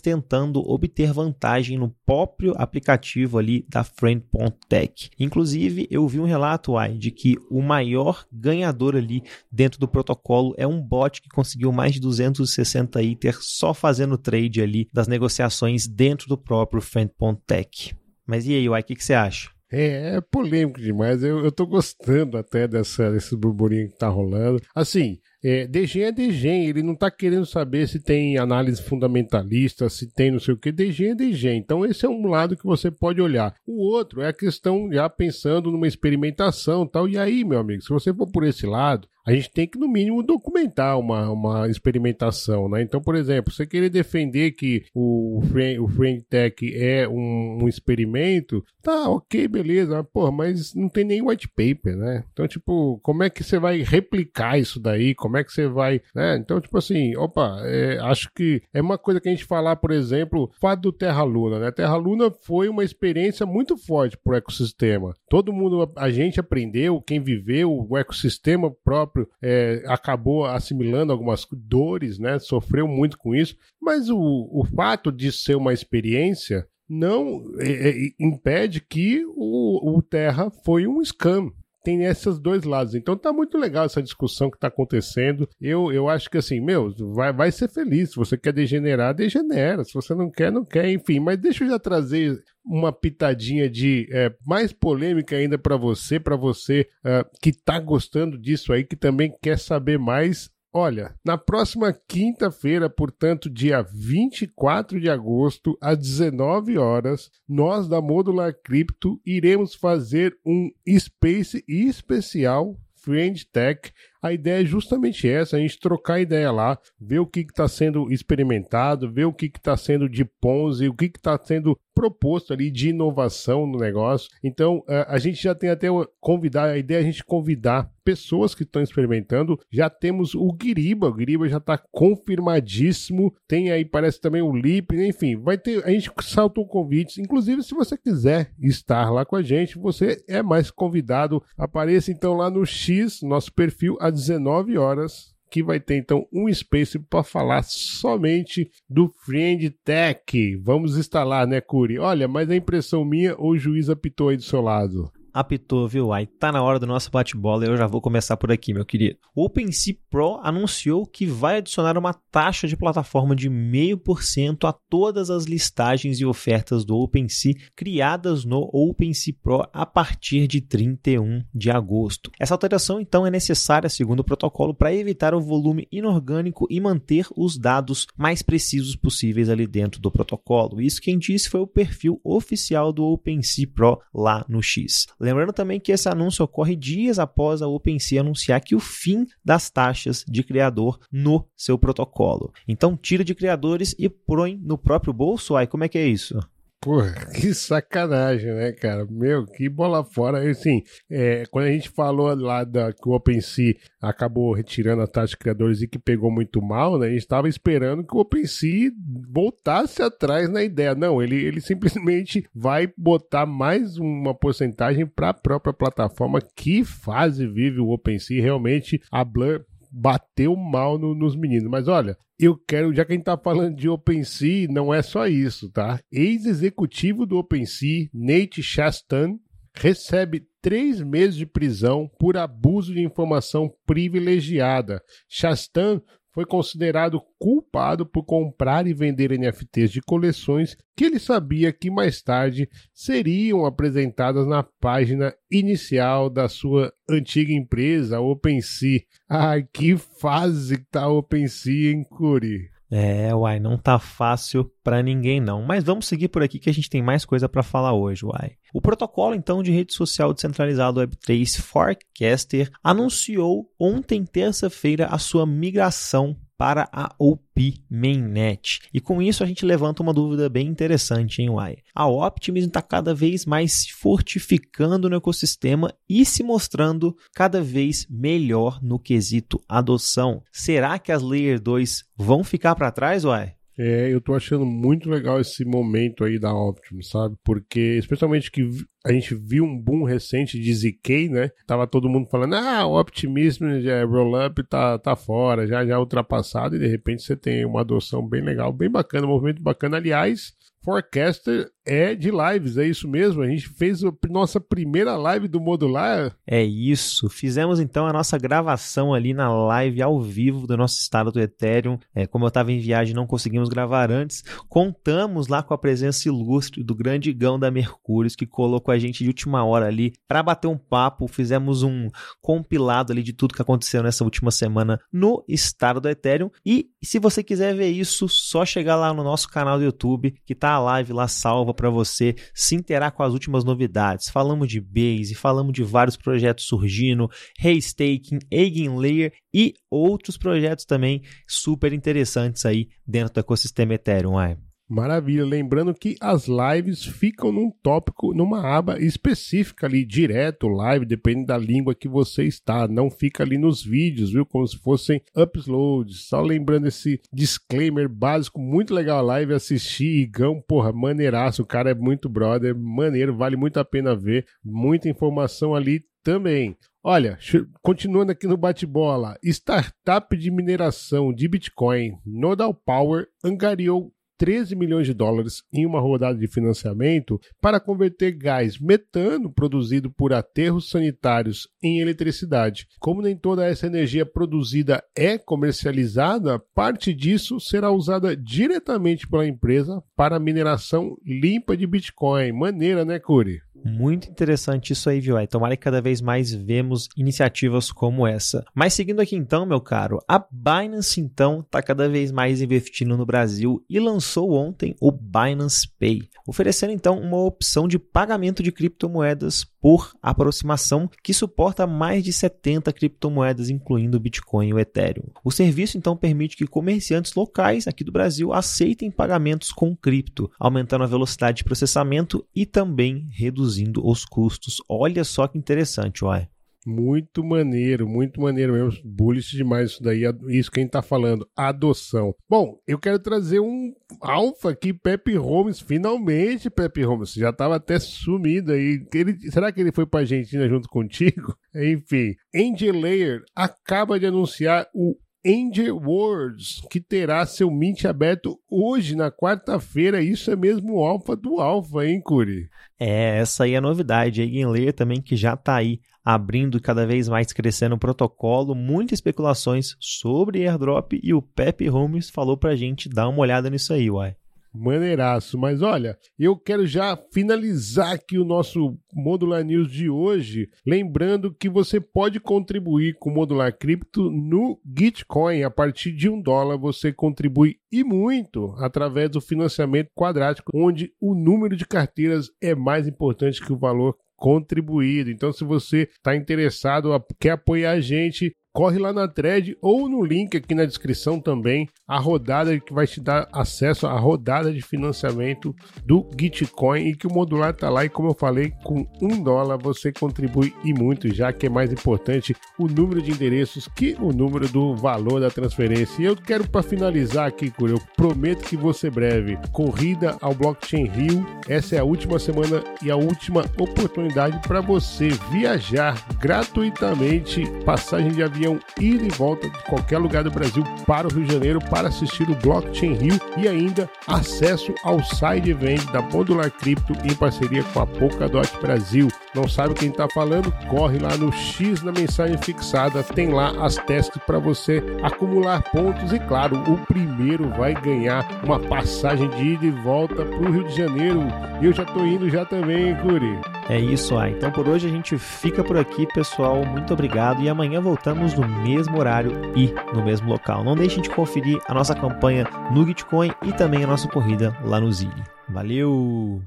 tentando 0.00 0.60
obter 0.60 1.12
vantagem 1.12 1.78
no 1.78 1.94
próprio 2.04 2.52
aplicativo 2.56 3.38
ali 3.38 3.64
da 3.68 3.82
Friend.tech. 3.82 5.10
Inclusive, 5.18 5.88
eu 5.90 6.06
vi 6.06 6.20
um 6.20 6.24
relato 6.24 6.76
aí 6.76 6.98
de 6.98 7.10
que 7.10 7.36
o 7.50 7.62
maior 7.62 8.24
ganhador 8.32 8.94
ali 8.94 9.22
dentro 9.50 9.80
do 9.80 9.88
protocolo 9.88 10.54
é 10.56 10.66
um 10.66 10.80
bot 10.80 11.20
que 11.22 11.28
conseguiu 11.28 11.72
mais 11.72 11.94
de 11.94 12.00
260 12.00 13.02
Ether 13.02 13.38
só 13.40 13.72
fazendo 13.72 14.18
trade 14.18 14.60
ali 14.60 14.88
das 14.92 15.08
negociações 15.08 15.86
dentro 15.86 16.28
do 16.28 16.38
próprio 16.38 16.80
Friend.tech. 16.80 17.94
Mas 18.26 18.46
e 18.46 18.54
aí, 18.54 18.68
Uai, 18.68 18.80
o 18.80 18.84
que, 18.84 18.96
que 18.96 19.04
você 19.04 19.14
acha? 19.14 19.56
É, 19.70 20.16
é 20.16 20.20
polêmico 20.20 20.80
demais. 20.80 21.22
Eu, 21.22 21.44
eu 21.44 21.50
tô 21.50 21.66
gostando 21.66 22.38
até 22.38 22.68
dessa, 22.68 23.10
desse 23.10 23.36
burburinho 23.36 23.90
que 23.90 23.98
tá 23.98 24.08
rolando. 24.08 24.60
Assim, 24.74 25.18
é, 25.48 25.64
Degen 25.64 26.02
é 26.02 26.10
Degen, 26.10 26.66
ele 26.66 26.82
não 26.82 26.94
está 26.94 27.08
querendo 27.08 27.46
saber 27.46 27.86
se 27.86 28.00
tem 28.00 28.36
análise 28.36 28.82
fundamentalista, 28.82 29.88
se 29.88 30.12
tem 30.12 30.32
não 30.32 30.40
sei 30.40 30.54
o 30.54 30.56
que. 30.56 30.72
Degen 30.72 31.10
é 31.10 31.14
Degen. 31.14 31.56
Então, 31.58 31.86
esse 31.86 32.04
é 32.04 32.08
um 32.08 32.26
lado 32.26 32.56
que 32.56 32.64
você 32.64 32.90
pode 32.90 33.20
olhar. 33.20 33.54
O 33.64 33.80
outro 33.80 34.22
é 34.22 34.28
a 34.28 34.32
questão 34.32 34.90
já 34.92 35.08
pensando 35.08 35.70
numa 35.70 35.86
experimentação 35.86 36.84
tal. 36.84 37.08
E 37.08 37.16
aí, 37.16 37.44
meu 37.44 37.60
amigo, 37.60 37.80
se 37.80 37.90
você 37.90 38.12
for 38.12 38.26
por 38.26 38.42
esse 38.42 38.66
lado, 38.66 39.06
a 39.26 39.32
gente 39.32 39.50
tem 39.50 39.66
que, 39.66 39.76
no 39.76 39.88
mínimo, 39.88 40.22
documentar 40.22 40.96
uma, 40.98 41.28
uma 41.30 41.68
experimentação, 41.68 42.68
né? 42.68 42.80
Então, 42.80 43.00
por 43.00 43.16
exemplo, 43.16 43.52
você 43.52 43.66
querer 43.66 43.90
defender 43.90 44.52
que 44.52 44.84
o, 44.94 45.40
o 45.80 45.88
Frame 45.88 46.22
Tech 46.22 46.54
é 46.74 47.08
um, 47.08 47.58
um, 47.62 47.68
experimento, 47.68 48.64
tá, 48.80 49.08
ok, 49.10 49.48
beleza, 49.48 50.04
porra, 50.04 50.30
mas 50.30 50.72
não 50.74 50.88
tem 50.88 51.02
nem 51.04 51.20
white 51.20 51.48
paper, 51.48 51.96
né? 51.96 52.24
Então, 52.32 52.46
tipo, 52.46 53.00
como 53.02 53.24
é 53.24 53.28
que 53.28 53.42
você 53.42 53.58
vai 53.58 53.82
replicar 53.82 54.60
isso 54.60 54.78
daí? 54.78 55.12
Como 55.12 55.36
é 55.36 55.42
que 55.42 55.52
você 55.52 55.66
vai, 55.66 56.00
né? 56.14 56.36
Então, 56.36 56.60
tipo 56.60 56.78
assim, 56.78 57.16
opa, 57.16 57.60
é, 57.64 57.98
acho 58.02 58.30
que 58.32 58.62
é 58.72 58.80
uma 58.80 58.96
coisa 58.96 59.20
que 59.20 59.28
a 59.28 59.32
gente 59.32 59.44
falar, 59.44 59.74
por 59.74 59.90
exemplo, 59.90 60.52
fato 60.60 60.82
do 60.82 60.92
Terra 60.92 61.24
Luna, 61.24 61.58
né? 61.58 61.72
Terra 61.72 61.96
Luna 61.96 62.30
foi 62.42 62.68
uma 62.68 62.84
experiência 62.84 63.44
muito 63.44 63.76
forte 63.76 64.16
pro 64.16 64.36
ecossistema. 64.36 65.14
Todo 65.28 65.52
mundo, 65.52 65.92
a 65.96 66.10
gente 66.10 66.38
aprendeu, 66.38 67.00
quem 67.00 67.20
viveu, 67.20 67.86
o 67.88 67.96
ecossistema 67.96 68.70
próprio 68.84 69.15
próprio 69.16 69.28
é, 69.40 69.82
acabou 69.86 70.44
assimilando 70.44 71.12
algumas 71.12 71.46
dores, 71.50 72.18
né? 72.18 72.38
Sofreu 72.38 72.86
muito 72.86 73.16
com 73.16 73.34
isso, 73.34 73.56
mas 73.80 74.10
o, 74.10 74.18
o 74.18 74.64
fato 74.64 75.10
de 75.10 75.32
ser 75.32 75.56
uma 75.56 75.72
experiência 75.72 76.66
não 76.88 77.42
é, 77.58 77.90
é, 77.90 77.94
impede 78.20 78.80
que 78.80 79.24
o, 79.34 79.96
o 79.96 80.02
Terra 80.02 80.50
foi 80.64 80.86
um 80.86 81.02
scam, 81.02 81.50
tem 81.86 82.02
esses 82.02 82.40
dois 82.40 82.64
lados. 82.64 82.96
Então 82.96 83.16
tá 83.16 83.32
muito 83.32 83.56
legal 83.56 83.84
essa 83.84 84.02
discussão 84.02 84.50
que 84.50 84.58
tá 84.58 84.66
acontecendo. 84.66 85.48
Eu, 85.60 85.92
eu 85.92 86.08
acho 86.08 86.28
que 86.28 86.36
assim, 86.36 86.60
meu, 86.60 86.92
vai, 87.14 87.32
vai 87.32 87.52
ser 87.52 87.70
feliz. 87.70 88.10
Se 88.10 88.16
você 88.16 88.36
quer 88.36 88.52
degenerar, 88.52 89.14
degenera. 89.14 89.84
Se 89.84 89.94
você 89.94 90.12
não 90.12 90.28
quer, 90.28 90.50
não 90.50 90.64
quer. 90.64 90.90
Enfim, 90.90 91.20
mas 91.20 91.38
deixa 91.38 91.62
eu 91.62 91.68
já 91.68 91.78
trazer 91.78 92.42
uma 92.64 92.92
pitadinha 92.92 93.70
de 93.70 94.08
é, 94.10 94.34
mais 94.44 94.72
polêmica 94.72 95.36
ainda 95.36 95.56
para 95.56 95.76
você, 95.76 96.18
para 96.18 96.34
você 96.34 96.88
uh, 97.04 97.24
que 97.40 97.52
tá 97.52 97.78
gostando 97.78 98.36
disso 98.36 98.72
aí, 98.72 98.82
que 98.82 98.96
também 98.96 99.32
quer 99.40 99.56
saber 99.56 99.96
mais. 99.96 100.50
Olha, 100.78 101.14
na 101.24 101.38
próxima 101.38 101.90
quinta-feira, 101.90 102.90
portanto, 102.90 103.48
dia 103.48 103.80
24 103.80 105.00
de 105.00 105.08
agosto, 105.08 105.74
às 105.80 105.96
19 105.96 106.76
horas, 106.76 107.30
nós 107.48 107.88
da 107.88 107.98
Modular 108.02 108.52
Crypto 108.62 109.18
iremos 109.24 109.74
fazer 109.74 110.36
um 110.44 110.70
Space 110.86 111.64
especial 111.66 112.76
Friend 112.94 113.46
Tech. 113.46 113.90
A 114.20 114.34
ideia 114.34 114.60
é 114.60 114.66
justamente 114.66 115.26
essa, 115.26 115.56
a 115.56 115.60
gente 115.60 115.80
trocar 115.80 116.20
ideia 116.20 116.52
lá, 116.52 116.78
ver 117.00 117.20
o 117.20 117.26
que 117.26 117.40
está 117.40 117.66
sendo 117.66 118.12
experimentado, 118.12 119.10
ver 119.10 119.24
o 119.24 119.32
que 119.32 119.46
está 119.46 119.78
sendo 119.78 120.06
de 120.10 120.26
Ponzi, 120.26 120.90
o 120.90 120.94
que 120.94 121.06
está 121.06 121.38
sendo 121.38 121.74
proposto 121.96 122.52
ali 122.52 122.70
de 122.70 122.90
inovação 122.90 123.66
no 123.66 123.78
negócio. 123.78 124.28
Então, 124.44 124.84
eh, 124.86 125.06
a 125.08 125.18
gente 125.18 125.42
já 125.42 125.54
tem 125.54 125.70
até 125.70 125.88
convidar, 126.20 126.68
a 126.68 126.76
ideia 126.76 126.98
é 126.98 127.00
a 127.00 127.04
gente 127.04 127.24
convidar 127.24 127.90
pessoas 128.04 128.54
que 128.54 128.64
estão 128.64 128.82
experimentando. 128.82 129.58
Já 129.72 129.88
temos 129.88 130.34
o 130.34 130.52
Guiriba, 130.52 131.08
o 131.08 131.14
Guiriba 131.14 131.48
já 131.48 131.56
está 131.56 131.78
confirmadíssimo. 131.90 133.34
Tem 133.48 133.72
aí, 133.72 133.82
parece 133.84 134.20
também 134.20 134.42
o 134.42 134.54
Lip, 134.54 134.94
enfim, 134.94 135.36
vai 135.36 135.56
ter, 135.56 135.82
a 135.84 135.90
gente 135.90 136.10
saltou 136.20 136.68
convites. 136.68 137.16
Inclusive, 137.16 137.62
se 137.62 137.74
você 137.74 137.96
quiser 137.96 138.52
estar 138.60 139.10
lá 139.10 139.24
com 139.24 139.34
a 139.34 139.42
gente, 139.42 139.78
você 139.78 140.22
é 140.28 140.42
mais 140.42 140.70
convidado. 140.70 141.42
Apareça 141.56 142.12
então 142.12 142.34
lá 142.34 142.50
no 142.50 142.66
X, 142.66 143.22
nosso 143.22 143.50
perfil, 143.54 143.96
às 143.98 144.12
19 144.12 144.76
horas, 144.76 145.34
que 145.50 145.62
vai 145.62 145.80
ter 145.80 145.96
então 145.96 146.26
um 146.32 146.52
space 146.52 146.98
para 146.98 147.22
falar 147.22 147.62
somente 147.62 148.70
do 148.88 149.08
Friend 149.08 149.70
Tech. 149.84 150.56
Vamos 150.56 150.96
instalar, 150.96 151.46
né, 151.46 151.60
Curi? 151.60 151.98
Olha, 151.98 152.26
mas 152.28 152.50
a 152.50 152.56
impressão 152.56 153.04
minha 153.04 153.34
ou 153.36 153.50
o 153.50 153.58
juiz 153.58 153.88
apitou 153.88 154.28
aí 154.28 154.36
do 154.36 154.42
seu 154.42 154.60
lado? 154.60 155.10
Apitou, 155.36 155.86
viu? 155.86 156.12
Aí 156.12 156.26
tá 156.26 156.50
na 156.50 156.62
hora 156.62 156.78
do 156.78 156.86
nosso 156.86 157.10
bate-bola 157.10 157.64
e 157.64 157.68
eu 157.68 157.76
já 157.76 157.86
vou 157.86 158.00
começar 158.00 158.36
por 158.36 158.50
aqui, 158.50 158.72
meu 158.72 158.84
querido. 158.84 159.18
O 159.34 159.44
OpenSea 159.44 159.94
Pro 160.08 160.40
anunciou 160.42 161.06
que 161.06 161.26
vai 161.26 161.58
adicionar 161.58 161.98
uma 161.98 162.14
taxa 162.14 162.66
de 162.66 162.76
plataforma 162.76 163.36
de 163.36 163.50
0,5% 163.50 164.66
a 164.66 164.72
todas 164.72 165.28
as 165.30 165.44
listagens 165.44 166.18
e 166.20 166.24
ofertas 166.24 166.84
do 166.84 166.96
OpenSea 166.96 167.54
criadas 167.74 168.44
no 168.44 168.68
OpenSea 168.72 169.34
Pro 169.42 169.68
a 169.72 169.84
partir 169.84 170.46
de 170.46 170.60
31 170.60 171.44
de 171.54 171.70
agosto. 171.70 172.30
Essa 172.40 172.54
alteração 172.54 172.98
então 172.98 173.26
é 173.26 173.30
necessária, 173.30 173.90
segundo 173.90 174.20
o 174.20 174.24
protocolo, 174.24 174.74
para 174.74 174.94
evitar 174.94 175.34
o 175.34 175.40
volume 175.40 175.86
inorgânico 175.92 176.66
e 176.70 176.80
manter 176.80 177.26
os 177.36 177.58
dados 177.58 178.06
mais 178.16 178.40
precisos 178.40 178.96
possíveis 178.96 179.50
ali 179.50 179.66
dentro 179.66 180.00
do 180.00 180.10
protocolo. 180.10 180.80
Isso 180.80 181.00
quem 181.00 181.18
disse 181.18 181.50
foi 181.50 181.60
o 181.60 181.66
perfil 181.66 182.20
oficial 182.24 182.92
do 182.92 183.04
OpenSea 183.04 183.66
Pro 183.66 184.00
lá 184.14 184.44
no 184.48 184.62
X. 184.62 185.06
Lembrando 185.26 185.52
também 185.52 185.80
que 185.80 185.90
esse 185.90 186.08
anúncio 186.08 186.44
ocorre 186.44 186.76
dias 186.76 187.18
após 187.18 187.60
a 187.60 187.66
OpenSea 187.66 188.20
anunciar 188.20 188.60
que 188.60 188.76
o 188.76 188.80
fim 188.80 189.26
das 189.44 189.68
taxas 189.68 190.24
de 190.28 190.44
criador 190.44 191.00
no 191.10 191.44
seu 191.56 191.76
protocolo. 191.76 192.52
Então, 192.68 192.96
tira 192.96 193.24
de 193.24 193.34
criadores 193.34 193.92
e 193.98 194.08
põe 194.08 194.56
no 194.56 194.78
próprio 194.78 195.12
bolso. 195.12 195.56
Ai, 195.56 195.66
como 195.66 195.82
é 195.82 195.88
que 195.88 195.98
é 195.98 196.06
isso? 196.06 196.38
Porra, 196.86 197.12
que 197.34 197.52
sacanagem, 197.52 198.54
né, 198.54 198.70
cara? 198.70 199.04
Meu, 199.10 199.44
que 199.44 199.68
bola 199.68 200.04
fora. 200.04 200.48
Assim, 200.48 200.84
é, 201.10 201.44
quando 201.50 201.64
a 201.64 201.72
gente 201.72 201.88
falou 201.88 202.32
lá 202.36 202.62
da, 202.62 202.92
que 202.92 203.08
o 203.08 203.12
OpenSea 203.12 203.74
acabou 204.00 204.54
retirando 204.54 205.02
a 205.02 205.06
taxa 205.08 205.30
de 205.32 205.36
criadores 205.36 205.82
e 205.82 205.88
que 205.88 205.98
pegou 205.98 206.30
muito 206.30 206.62
mal, 206.62 206.96
né? 206.96 207.08
A 207.08 207.10
gente 207.10 207.18
estava 207.18 207.48
esperando 207.48 208.04
que 208.04 208.14
o 208.14 208.20
OpenSea 208.20 208.92
voltasse 209.28 210.00
atrás 210.00 210.48
na 210.48 210.62
ideia. 210.62 210.94
Não, 210.94 211.20
ele, 211.20 211.34
ele 211.34 211.60
simplesmente 211.60 212.46
vai 212.54 212.88
botar 212.96 213.46
mais 213.46 213.98
uma 213.98 214.32
porcentagem 214.32 215.04
para 215.06 215.30
a 215.30 215.34
própria 215.34 215.72
plataforma. 215.72 216.38
Que 216.54 216.84
fase 216.84 217.48
vive 217.48 217.80
o 217.80 217.90
OpenSea? 217.90 218.40
Realmente, 218.40 219.02
a 219.10 219.24
Blur 219.24 219.64
bateu 219.96 220.54
mal 220.54 220.98
no, 220.98 221.14
nos 221.14 221.34
meninos. 221.34 221.70
Mas 221.70 221.88
olha, 221.88 222.18
eu 222.38 222.54
quero, 222.56 222.94
já 222.94 223.04
que 223.04 223.12
a 223.12 223.16
gente 223.16 223.24
tá 223.24 223.38
falando 223.38 223.74
de 223.74 223.88
OpenSea, 223.88 224.68
não 224.68 224.92
é 224.92 225.00
só 225.00 225.26
isso, 225.26 225.70
tá? 225.70 225.98
Ex-executivo 226.12 227.24
do 227.24 227.38
OpenSea, 227.38 228.08
Nate 228.12 228.62
Chastan, 228.62 229.38
recebe 229.74 230.46
três 230.60 231.00
meses 231.00 231.36
de 231.36 231.46
prisão 231.46 232.10
por 232.18 232.36
abuso 232.36 232.92
de 232.92 233.02
informação 233.02 233.72
privilegiada. 233.86 235.02
Chastan 235.28 236.02
foi 236.36 236.44
considerado 236.44 237.18
culpado 237.38 238.04
por 238.04 238.22
comprar 238.22 238.86
e 238.86 238.92
vender 238.92 239.30
NFTs 239.32 239.90
de 239.90 240.02
coleções 240.02 240.76
que 240.94 241.06
ele 241.06 241.18
sabia 241.18 241.72
que 241.72 241.90
mais 241.90 242.20
tarde 242.20 242.68
seriam 242.92 243.64
apresentadas 243.64 244.46
na 244.46 244.62
página 244.62 245.34
inicial 245.50 246.28
da 246.28 246.46
sua 246.46 246.92
antiga 247.08 247.54
empresa, 247.54 248.20
OpenSea. 248.20 249.00
Ai, 249.26 249.66
que 249.72 249.96
fase 249.96 250.76
que 250.76 250.84
tá 250.90 251.04
a 251.04 251.08
OpenSea, 251.08 251.92
hein, 251.92 252.04
Curi? 252.04 252.68
É, 252.90 253.34
uai, 253.34 253.58
não 253.58 253.76
tá 253.76 253.98
fácil 253.98 254.70
para 254.82 255.02
ninguém 255.02 255.40
não. 255.40 255.62
Mas 255.62 255.82
vamos 255.82 256.06
seguir 256.06 256.28
por 256.28 256.42
aqui 256.42 256.58
que 256.58 256.70
a 256.70 256.74
gente 256.74 256.88
tem 256.88 257.02
mais 257.02 257.24
coisa 257.24 257.48
para 257.48 257.62
falar 257.62 257.92
hoje, 257.92 258.24
uai. 258.24 258.52
O 258.72 258.80
protocolo 258.80 259.34
então 259.34 259.62
de 259.62 259.72
rede 259.72 259.92
social 259.92 260.32
descentralizado 260.32 261.00
Web3 261.00 261.60
Forecaster 261.60 262.70
anunciou 262.82 263.68
ontem 263.78 264.24
terça-feira 264.24 265.06
a 265.06 265.18
sua 265.18 265.46
migração 265.46 266.36
para 266.58 266.88
a 266.92 267.14
OP 267.18 267.74
Mainnet. 267.90 268.80
E 268.92 269.00
com 269.00 269.20
isso 269.20 269.42
a 269.42 269.46
gente 269.46 269.64
levanta 269.64 270.02
uma 270.02 270.12
dúvida 270.12 270.48
bem 270.48 270.66
interessante, 270.66 271.42
hein, 271.42 271.50
Uai? 271.50 271.78
A 271.94 272.06
Optimism 272.06 272.68
está 272.68 272.82
cada 272.82 273.14
vez 273.14 273.44
mais 273.44 273.72
se 273.72 273.92
fortificando 273.92 275.08
no 275.08 275.16
ecossistema 275.16 275.92
e 276.08 276.24
se 276.24 276.42
mostrando 276.42 277.16
cada 277.34 277.62
vez 277.62 278.06
melhor 278.08 278.82
no 278.82 278.98
quesito 278.98 279.62
adoção. 279.68 280.42
Será 280.52 280.98
que 280.98 281.12
as 281.12 281.22
Layer 281.22 281.60
2 281.60 282.04
vão 282.16 282.42
ficar 282.42 282.74
para 282.74 282.90
trás, 282.90 283.24
Uai? 283.24 283.56
É, 283.78 284.12
eu 284.12 284.22
tô 284.22 284.34
achando 284.34 284.64
muito 284.64 285.10
legal 285.10 285.38
esse 285.38 285.62
momento 285.62 286.24
aí 286.24 286.38
da 286.38 286.52
Optimus, 286.54 287.10
sabe? 287.10 287.36
Porque, 287.44 287.98
especialmente 287.98 288.50
que 288.50 288.66
a 289.06 289.12
gente 289.12 289.36
viu 289.36 289.64
um 289.64 289.78
boom 289.78 290.02
recente 290.02 290.58
de 290.58 290.74
ZK, 290.74 291.28
né? 291.28 291.50
Tava 291.64 291.86
todo 291.86 292.08
mundo 292.08 292.28
falando, 292.28 292.54
ah, 292.56 292.84
o 292.84 292.98
Optimism, 292.98 293.64
é, 293.64 294.02
roll-up 294.02 294.60
tá, 294.64 294.98
tá 294.98 295.14
fora, 295.14 295.64
já 295.64 295.86
já 295.86 295.96
ultrapassado, 295.96 296.74
e 296.74 296.78
de 296.80 296.88
repente 296.88 297.22
você 297.22 297.36
tem 297.36 297.64
uma 297.64 297.82
adoção 297.82 298.26
bem 298.26 298.42
legal, 298.42 298.72
bem 298.72 298.90
bacana, 298.90 299.24
um 299.24 299.30
movimento 299.30 299.62
bacana. 299.62 299.96
Aliás, 299.98 300.52
Forecaster 300.86 301.68
é 301.84 302.14
de 302.14 302.30
lives, 302.30 302.76
é 302.76 302.86
isso 302.86 303.08
mesmo? 303.08 303.42
A 303.42 303.48
gente 303.48 303.68
fez 303.68 304.04
a 304.04 304.12
nossa 304.28 304.60
primeira 304.60 305.16
live 305.16 305.48
do 305.48 305.60
modular. 305.60 306.36
É 306.46 306.62
isso. 306.62 307.28
Fizemos 307.28 307.80
então 307.80 308.06
a 308.06 308.12
nossa 308.12 308.38
gravação 308.38 309.12
ali 309.12 309.34
na 309.34 309.52
live 309.52 310.00
ao 310.00 310.20
vivo 310.20 310.64
do 310.64 310.76
nosso 310.76 311.00
estado 311.00 311.32
do 311.32 311.40
Ethereum. 311.40 311.98
É, 312.14 312.24
como 312.26 312.44
eu 312.44 312.48
estava 312.48 312.70
em 312.70 312.78
viagem, 312.78 313.14
não 313.14 313.26
conseguimos 313.26 313.68
gravar 313.68 314.12
antes. 314.12 314.44
Contamos 314.68 315.48
lá 315.48 315.60
com 315.60 315.74
a 315.74 315.78
presença 315.78 316.28
ilustre 316.28 316.84
do 316.84 316.94
grande 316.94 317.32
Gão 317.32 317.58
da 317.58 317.70
Mercúrios, 317.70 318.36
que 318.36 318.46
colocou 318.46 318.92
a 318.92 318.98
gente 318.98 319.24
de 319.24 319.28
última 319.28 319.64
hora 319.64 319.86
ali 319.86 320.12
para 320.28 320.42
bater 320.42 320.68
um 320.68 320.78
papo. 320.78 321.26
Fizemos 321.26 321.82
um 321.82 322.08
compilado 322.40 323.12
ali 323.12 323.24
de 323.24 323.32
tudo 323.32 323.54
que 323.54 323.62
aconteceu 323.62 324.04
nessa 324.04 324.22
última 324.22 324.52
semana 324.52 325.00
no 325.12 325.44
estado 325.48 326.00
do 326.00 326.08
Ethereum. 326.08 326.50
E 326.64 326.90
se 327.06 327.18
você 327.18 327.42
quiser 327.42 327.74
ver 327.74 327.90
isso, 327.90 328.28
só 328.28 328.66
chegar 328.66 328.96
lá 328.96 329.14
no 329.14 329.22
nosso 329.22 329.48
canal 329.48 329.78
do 329.78 329.84
YouTube, 329.84 330.34
que 330.44 330.54
tá 330.54 330.70
a 330.70 330.78
live 330.78 331.12
lá 331.12 331.28
salva 331.28 331.72
para 331.72 331.88
você 331.88 332.34
se 332.52 332.74
interar 332.74 333.12
com 333.12 333.22
as 333.22 333.32
últimas 333.32 333.64
novidades. 333.64 334.28
Falamos 334.28 334.68
de 334.68 334.80
Base, 334.80 335.34
falamos 335.34 335.72
de 335.72 335.82
vários 335.82 336.16
projetos 336.16 336.66
surgindo, 336.66 337.30
Raystaking, 337.60 338.40
Eigenlayer 338.50 339.32
e 339.54 339.74
outros 339.90 340.36
projetos 340.36 340.84
também 340.84 341.22
super 341.46 341.92
interessantes 341.92 342.66
aí 342.66 342.88
dentro 343.06 343.34
do 343.34 343.40
ecossistema 343.40 343.94
Ethereum. 343.94 344.36
Ai. 344.36 344.65
Maravilha. 344.88 345.44
Lembrando 345.44 345.92
que 345.92 346.16
as 346.20 346.46
lives 346.46 347.04
ficam 347.04 347.50
num 347.50 347.70
tópico, 347.82 348.32
numa 348.32 348.60
aba 348.60 349.00
específica 349.00 349.86
ali, 349.86 350.04
direto, 350.04 350.68
live, 350.68 351.04
dependendo 351.04 351.46
da 351.46 351.58
língua 351.58 351.94
que 351.94 352.08
você 352.08 352.44
está. 352.44 352.86
Não 352.86 353.10
fica 353.10 353.42
ali 353.42 353.58
nos 353.58 353.82
vídeos, 353.82 354.30
viu? 354.30 354.46
Como 354.46 354.66
se 354.66 354.78
fossem 354.78 355.20
uploads. 355.36 356.28
Só 356.28 356.40
lembrando 356.40 356.86
esse 356.86 357.20
disclaimer 357.32 358.08
básico, 358.08 358.60
muito 358.60 358.94
legal 358.94 359.18
a 359.18 359.22
live, 359.22 359.54
assistir. 359.54 360.22
Igão, 360.22 360.62
porra, 360.66 360.92
maneiraço. 360.92 361.62
O 361.62 361.66
cara 361.66 361.90
é 361.90 361.94
muito 361.94 362.28
brother, 362.28 362.76
maneiro, 362.76 363.36
vale 363.36 363.56
muito 363.56 363.80
a 363.80 363.84
pena 363.84 364.14
ver. 364.14 364.46
Muita 364.64 365.08
informação 365.08 365.74
ali 365.74 366.04
também. 366.22 366.76
Olha, 367.08 367.38
continuando 367.82 368.32
aqui 368.32 368.48
no 368.48 368.56
bate-bola, 368.56 369.38
startup 369.44 370.36
de 370.36 370.50
mineração 370.50 371.32
de 371.32 371.46
Bitcoin, 371.46 372.18
Nodal 372.26 372.74
Power, 372.74 373.28
angariou 373.44 374.12
13 374.38 374.76
milhões 374.76 375.06
de 375.06 375.14
dólares 375.14 375.62
em 375.72 375.86
uma 375.86 376.00
rodada 376.00 376.38
de 376.38 376.46
financiamento 376.46 377.40
para 377.60 377.80
converter 377.80 378.32
gás 378.32 378.78
metano 378.78 379.52
produzido 379.52 380.10
por 380.10 380.32
aterros 380.32 380.90
sanitários 380.90 381.68
em 381.82 382.00
eletricidade. 382.00 382.86
Como 382.98 383.22
nem 383.22 383.36
toda 383.36 383.66
essa 383.66 383.86
energia 383.86 384.26
produzida 384.26 385.02
é 385.14 385.38
comercializada, 385.38 386.58
parte 386.74 387.12
disso 387.14 387.58
será 387.60 387.90
usada 387.90 388.36
diretamente 388.36 389.28
pela 389.28 389.46
empresa 389.46 390.02
para 390.14 390.38
mineração 390.38 391.16
limpa 391.24 391.76
de 391.76 391.86
Bitcoin. 391.86 392.52
Maneira, 392.52 393.04
né, 393.04 393.18
Curi? 393.18 393.65
Muito 393.84 394.28
interessante 394.28 394.92
isso 394.92 395.08
aí, 395.08 395.20
viu? 395.20 395.36
Tomara 395.46 395.76
que 395.76 395.82
cada 395.82 396.00
vez 396.00 396.20
mais 396.20 396.52
vemos 396.52 397.08
iniciativas 397.16 397.92
como 397.92 398.26
essa. 398.26 398.64
Mas 398.74 398.94
seguindo 398.94 399.20
aqui 399.20 399.36
então, 399.36 399.66
meu 399.66 399.80
caro, 399.80 400.18
a 400.26 400.38
Binance 400.50 401.20
então 401.20 401.60
está 401.60 401.82
cada 401.82 402.08
vez 402.08 402.32
mais 402.32 402.60
investindo 402.60 403.16
no 403.16 403.26
Brasil 403.26 403.84
e 403.88 404.00
lançou 404.00 404.52
ontem 404.52 404.94
o 405.00 405.12
Binance 405.12 405.88
Pay, 405.98 406.28
oferecendo 406.46 406.92
então 406.92 407.18
uma 407.20 407.38
opção 407.38 407.86
de 407.86 407.98
pagamento 407.98 408.62
de 408.62 408.72
criptomoedas 408.72 409.64
por 409.80 410.12
aproximação 410.20 411.08
que 411.22 411.32
suporta 411.32 411.86
mais 411.86 412.24
de 412.24 412.32
70 412.32 412.92
criptomoedas, 412.92 413.70
incluindo 413.70 414.16
o 414.16 414.20
Bitcoin 414.20 414.68
e 414.68 414.74
o 414.74 414.80
Ethereum. 414.80 415.28
O 415.44 415.52
serviço 415.52 415.96
então 415.96 416.16
permite 416.16 416.56
que 416.56 416.66
comerciantes 416.66 417.34
locais 417.34 417.86
aqui 417.86 418.02
do 418.02 418.10
Brasil 418.10 418.52
aceitem 418.52 419.12
pagamentos 419.12 419.70
com 419.70 419.94
cripto, 419.94 420.50
aumentando 420.58 421.04
a 421.04 421.08
velocidade 421.08 421.58
de 421.58 421.64
processamento 421.64 422.44
e 422.54 422.66
também 422.66 423.28
reduzindo 423.30 423.65
reduzindo 423.66 424.06
os 424.06 424.24
custos. 424.24 424.76
Olha 424.88 425.24
só 425.24 425.48
que 425.48 425.58
interessante, 425.58 426.24
uai. 426.24 426.48
Muito 426.88 427.42
maneiro, 427.42 428.06
muito 428.06 428.40
maneiro 428.40 428.74
mesmo. 428.74 429.00
Bullish 429.04 429.56
demais 429.56 429.90
isso 429.90 430.02
daí, 430.04 430.22
isso 430.48 430.70
que 430.70 430.78
a 430.78 430.82
gente 430.82 430.92
tá 430.92 431.02
falando, 431.02 431.44
adoção. 431.56 432.32
Bom, 432.48 432.78
eu 432.86 432.96
quero 432.96 433.18
trazer 433.18 433.58
um 433.58 433.92
alfa 434.20 434.70
aqui, 434.70 434.92
Pepe 434.92 435.34
Holmes, 435.34 435.80
finalmente, 435.80 436.70
Pepe 436.70 437.02
Holmes, 437.02 437.32
já 437.32 437.52
tava 437.52 437.74
até 437.74 437.98
sumido 437.98 438.70
aí. 438.70 439.04
Ele, 439.12 439.36
será 439.50 439.72
que 439.72 439.80
ele 439.80 439.90
foi 439.90 440.06
pra 440.06 440.20
Argentina 440.20 440.68
junto 440.68 440.88
contigo? 440.88 441.56
Enfim, 441.74 442.36
Angel 442.54 443.00
Layer 443.00 443.42
acaba 443.52 444.20
de 444.20 444.26
anunciar 444.26 444.86
o 444.94 445.16
Angel 445.46 445.96
Words, 445.96 446.82
que 446.90 447.00
terá 447.00 447.46
seu 447.46 447.70
mint 447.70 448.04
aberto 448.04 448.58
hoje, 448.68 449.14
na 449.14 449.30
quarta-feira. 449.30 450.20
Isso 450.20 450.50
é 450.50 450.56
mesmo 450.56 450.96
o 450.96 451.04
alfa 451.04 451.36
do 451.36 451.60
alfa, 451.60 452.04
hein, 452.04 452.20
Curi? 452.20 452.68
É, 452.98 453.38
essa 453.38 453.64
aí 453.64 453.74
é 453.74 453.76
a 453.76 453.80
novidade. 453.80 454.40
A 454.40 454.44
Eigenlayer 454.44 454.92
também 454.92 455.22
que 455.22 455.36
já 455.36 455.54
está 455.54 455.76
aí 455.76 456.00
abrindo 456.24 456.80
cada 456.80 457.06
vez 457.06 457.28
mais 457.28 457.52
crescendo 457.52 457.94
o 457.94 457.98
protocolo, 457.98 458.74
muitas 458.74 459.18
especulações 459.18 459.94
sobre 460.00 460.66
airdrop 460.66 461.12
e 461.22 461.32
o 461.32 461.40
Pepe 461.40 461.86
Holmes 461.86 462.28
falou 462.28 462.56
pra 462.56 462.74
gente 462.74 463.08
dar 463.08 463.28
uma 463.28 463.38
olhada 463.38 463.70
nisso 463.70 463.92
aí, 463.92 464.10
uai. 464.10 464.34
Maneiraço. 464.76 465.58
Mas 465.58 465.82
olha, 465.82 466.16
eu 466.38 466.56
quero 466.56 466.86
já 466.86 467.16
finalizar 467.32 468.12
aqui 468.12 468.38
o 468.38 468.44
nosso 468.44 468.96
Modular 469.12 469.64
News 469.64 469.90
de 469.90 470.08
hoje, 470.10 470.68
lembrando 470.86 471.54
que 471.54 471.68
você 471.68 472.00
pode 472.00 472.38
contribuir 472.38 473.16
com 473.18 473.30
o 473.30 473.34
Modular 473.34 473.76
Cripto 473.76 474.30
no 474.30 474.78
Gitcoin. 474.96 475.62
A 475.62 475.70
partir 475.70 476.12
de 476.12 476.28
um 476.28 476.40
dólar 476.40 476.76
você 476.76 477.12
contribui 477.12 477.76
e 477.90 478.04
muito 478.04 478.74
através 478.78 479.30
do 479.30 479.40
financiamento 479.40 480.10
quadrático, 480.14 480.70
onde 480.74 481.12
o 481.20 481.34
número 481.34 481.76
de 481.76 481.86
carteiras 481.86 482.50
é 482.60 482.74
mais 482.74 483.08
importante 483.08 483.64
que 483.64 483.72
o 483.72 483.78
valor 483.78 484.16
contribuído. 484.36 485.30
Então, 485.30 485.52
se 485.52 485.64
você 485.64 486.08
está 486.12 486.36
interessado, 486.36 487.10
quer 487.40 487.52
apoiar 487.52 487.92
a 487.92 488.00
gente, 488.00 488.54
corre 488.76 488.98
lá 488.98 489.10
na 489.10 489.26
thread 489.26 489.74
ou 489.80 490.06
no 490.06 490.22
link 490.22 490.54
aqui 490.54 490.74
na 490.74 490.84
descrição 490.84 491.40
também, 491.40 491.88
a 492.06 492.18
rodada 492.18 492.78
que 492.78 492.92
vai 492.92 493.06
te 493.06 493.18
dar 493.22 493.48
acesso 493.50 494.06
à 494.06 494.18
rodada 494.18 494.70
de 494.70 494.82
financiamento 494.82 495.74
do 496.04 496.28
Gitcoin 496.38 497.06
e 497.06 497.16
que 497.16 497.26
o 497.26 497.32
modular 497.32 497.74
tá 497.74 497.88
lá 497.88 498.04
e 498.04 498.10
como 498.10 498.28
eu 498.28 498.34
falei, 498.34 498.74
com 498.84 499.06
um 499.22 499.42
dólar 499.42 499.78
você 499.78 500.12
contribui 500.12 500.74
e 500.84 500.92
muito, 500.92 501.34
já 501.34 501.54
que 501.54 501.64
é 501.64 501.70
mais 501.70 501.90
importante 501.90 502.54
o 502.78 502.86
número 502.86 503.22
de 503.22 503.30
endereços 503.30 503.88
que 503.88 504.14
o 504.20 504.30
número 504.30 504.68
do 504.68 504.94
valor 504.94 505.40
da 505.40 505.48
transferência. 505.48 506.20
E 506.20 506.26
eu 506.26 506.36
quero 506.36 506.68
para 506.68 506.82
finalizar 506.82 507.48
aqui, 507.48 507.70
Cura, 507.70 507.92
eu 507.92 508.00
prometo 508.14 508.68
que 508.68 508.76
você 508.76 509.08
breve, 509.08 509.58
corrida 509.72 510.36
ao 510.42 510.54
Blockchain 510.54 511.06
Rio, 511.06 511.46
essa 511.66 511.96
é 511.96 511.98
a 511.98 512.04
última 512.04 512.38
semana 512.38 512.84
e 513.02 513.10
a 513.10 513.16
última 513.16 513.64
oportunidade 513.78 514.60
para 514.68 514.82
você 514.82 515.30
viajar 515.50 516.22
gratuitamente, 516.38 517.64
passagem 517.86 518.32
de 518.32 518.42
avião 518.42 518.65
avião 518.66 518.80
ida 519.00 519.24
e 519.24 519.28
volta 519.30 519.68
de 519.68 519.78
qualquer 519.84 520.18
lugar 520.18 520.42
do 520.42 520.50
Brasil 520.50 520.84
para 521.06 521.28
o 521.28 521.30
Rio 521.30 521.44
de 521.44 521.52
Janeiro 521.52 521.80
para 521.88 522.08
assistir 522.08 522.48
o 522.50 522.54
Blockchain 522.56 523.14
Rio 523.14 523.40
e 523.56 523.68
ainda 523.68 524.10
acesso 524.26 524.92
ao 525.04 525.22
side 525.22 525.70
event 525.70 526.04
da 526.10 526.20
Modular 526.20 526.70
Cripto 526.70 527.12
em 527.24 527.34
parceria 527.34 527.84
com 527.84 528.00
a 528.00 528.06
Polkadot 528.06 528.68
Brasil. 528.80 529.28
Não 529.56 529.66
sabe 529.66 529.94
quem 529.94 530.10
está 530.10 530.28
falando? 530.28 530.70
Corre 530.90 531.18
lá 531.18 531.34
no 531.34 531.50
X 531.50 532.02
na 532.02 532.12
mensagem 532.12 532.58
fixada, 532.58 533.22
tem 533.22 533.48
lá 533.48 533.70
as 533.82 533.96
testes 533.96 534.38
para 534.46 534.58
você 534.58 535.02
acumular 535.22 535.82
pontos 535.90 536.30
e 536.30 536.38
claro, 536.38 536.76
o 536.92 536.98
primeiro 537.06 537.70
vai 537.70 537.94
ganhar 537.94 538.46
uma 538.62 538.78
passagem 538.78 539.48
de 539.48 539.64
ida 539.72 539.86
e 539.86 539.90
volta 539.90 540.44
para 540.44 540.58
o 540.58 540.70
Rio 540.70 540.84
de 540.84 540.94
Janeiro. 540.94 541.40
Eu 541.80 541.90
já 541.90 542.02
estou 542.02 542.26
indo 542.26 542.50
já 542.50 542.66
também, 542.66 543.16
Curi. 543.16 543.58
É 543.88 543.98
isso 543.98 544.36
aí. 544.36 544.52
Então 544.52 544.70
por 544.70 544.86
hoje 544.86 545.06
a 545.06 545.10
gente 545.10 545.38
fica 545.38 545.82
por 545.82 545.96
aqui, 545.96 546.26
pessoal. 546.34 546.84
Muito 546.84 547.14
obrigado 547.14 547.62
e 547.62 547.68
amanhã 547.70 547.98
voltamos 547.98 548.52
no 548.52 548.68
mesmo 548.82 549.18
horário 549.18 549.72
e 549.74 549.94
no 550.12 550.22
mesmo 550.22 550.50
local. 550.50 550.84
Não 550.84 550.94
deixem 550.94 551.22
de 551.22 551.30
conferir 551.30 551.80
a 551.88 551.94
nossa 551.94 552.14
campanha 552.14 552.66
no 552.90 553.06
Gitcoin 553.06 553.52
e 553.62 553.72
também 553.72 554.04
a 554.04 554.06
nossa 554.06 554.28
corrida 554.28 554.76
lá 554.84 555.00
no 555.00 555.10
Zilli. 555.10 555.42
Valeu! 555.66 556.60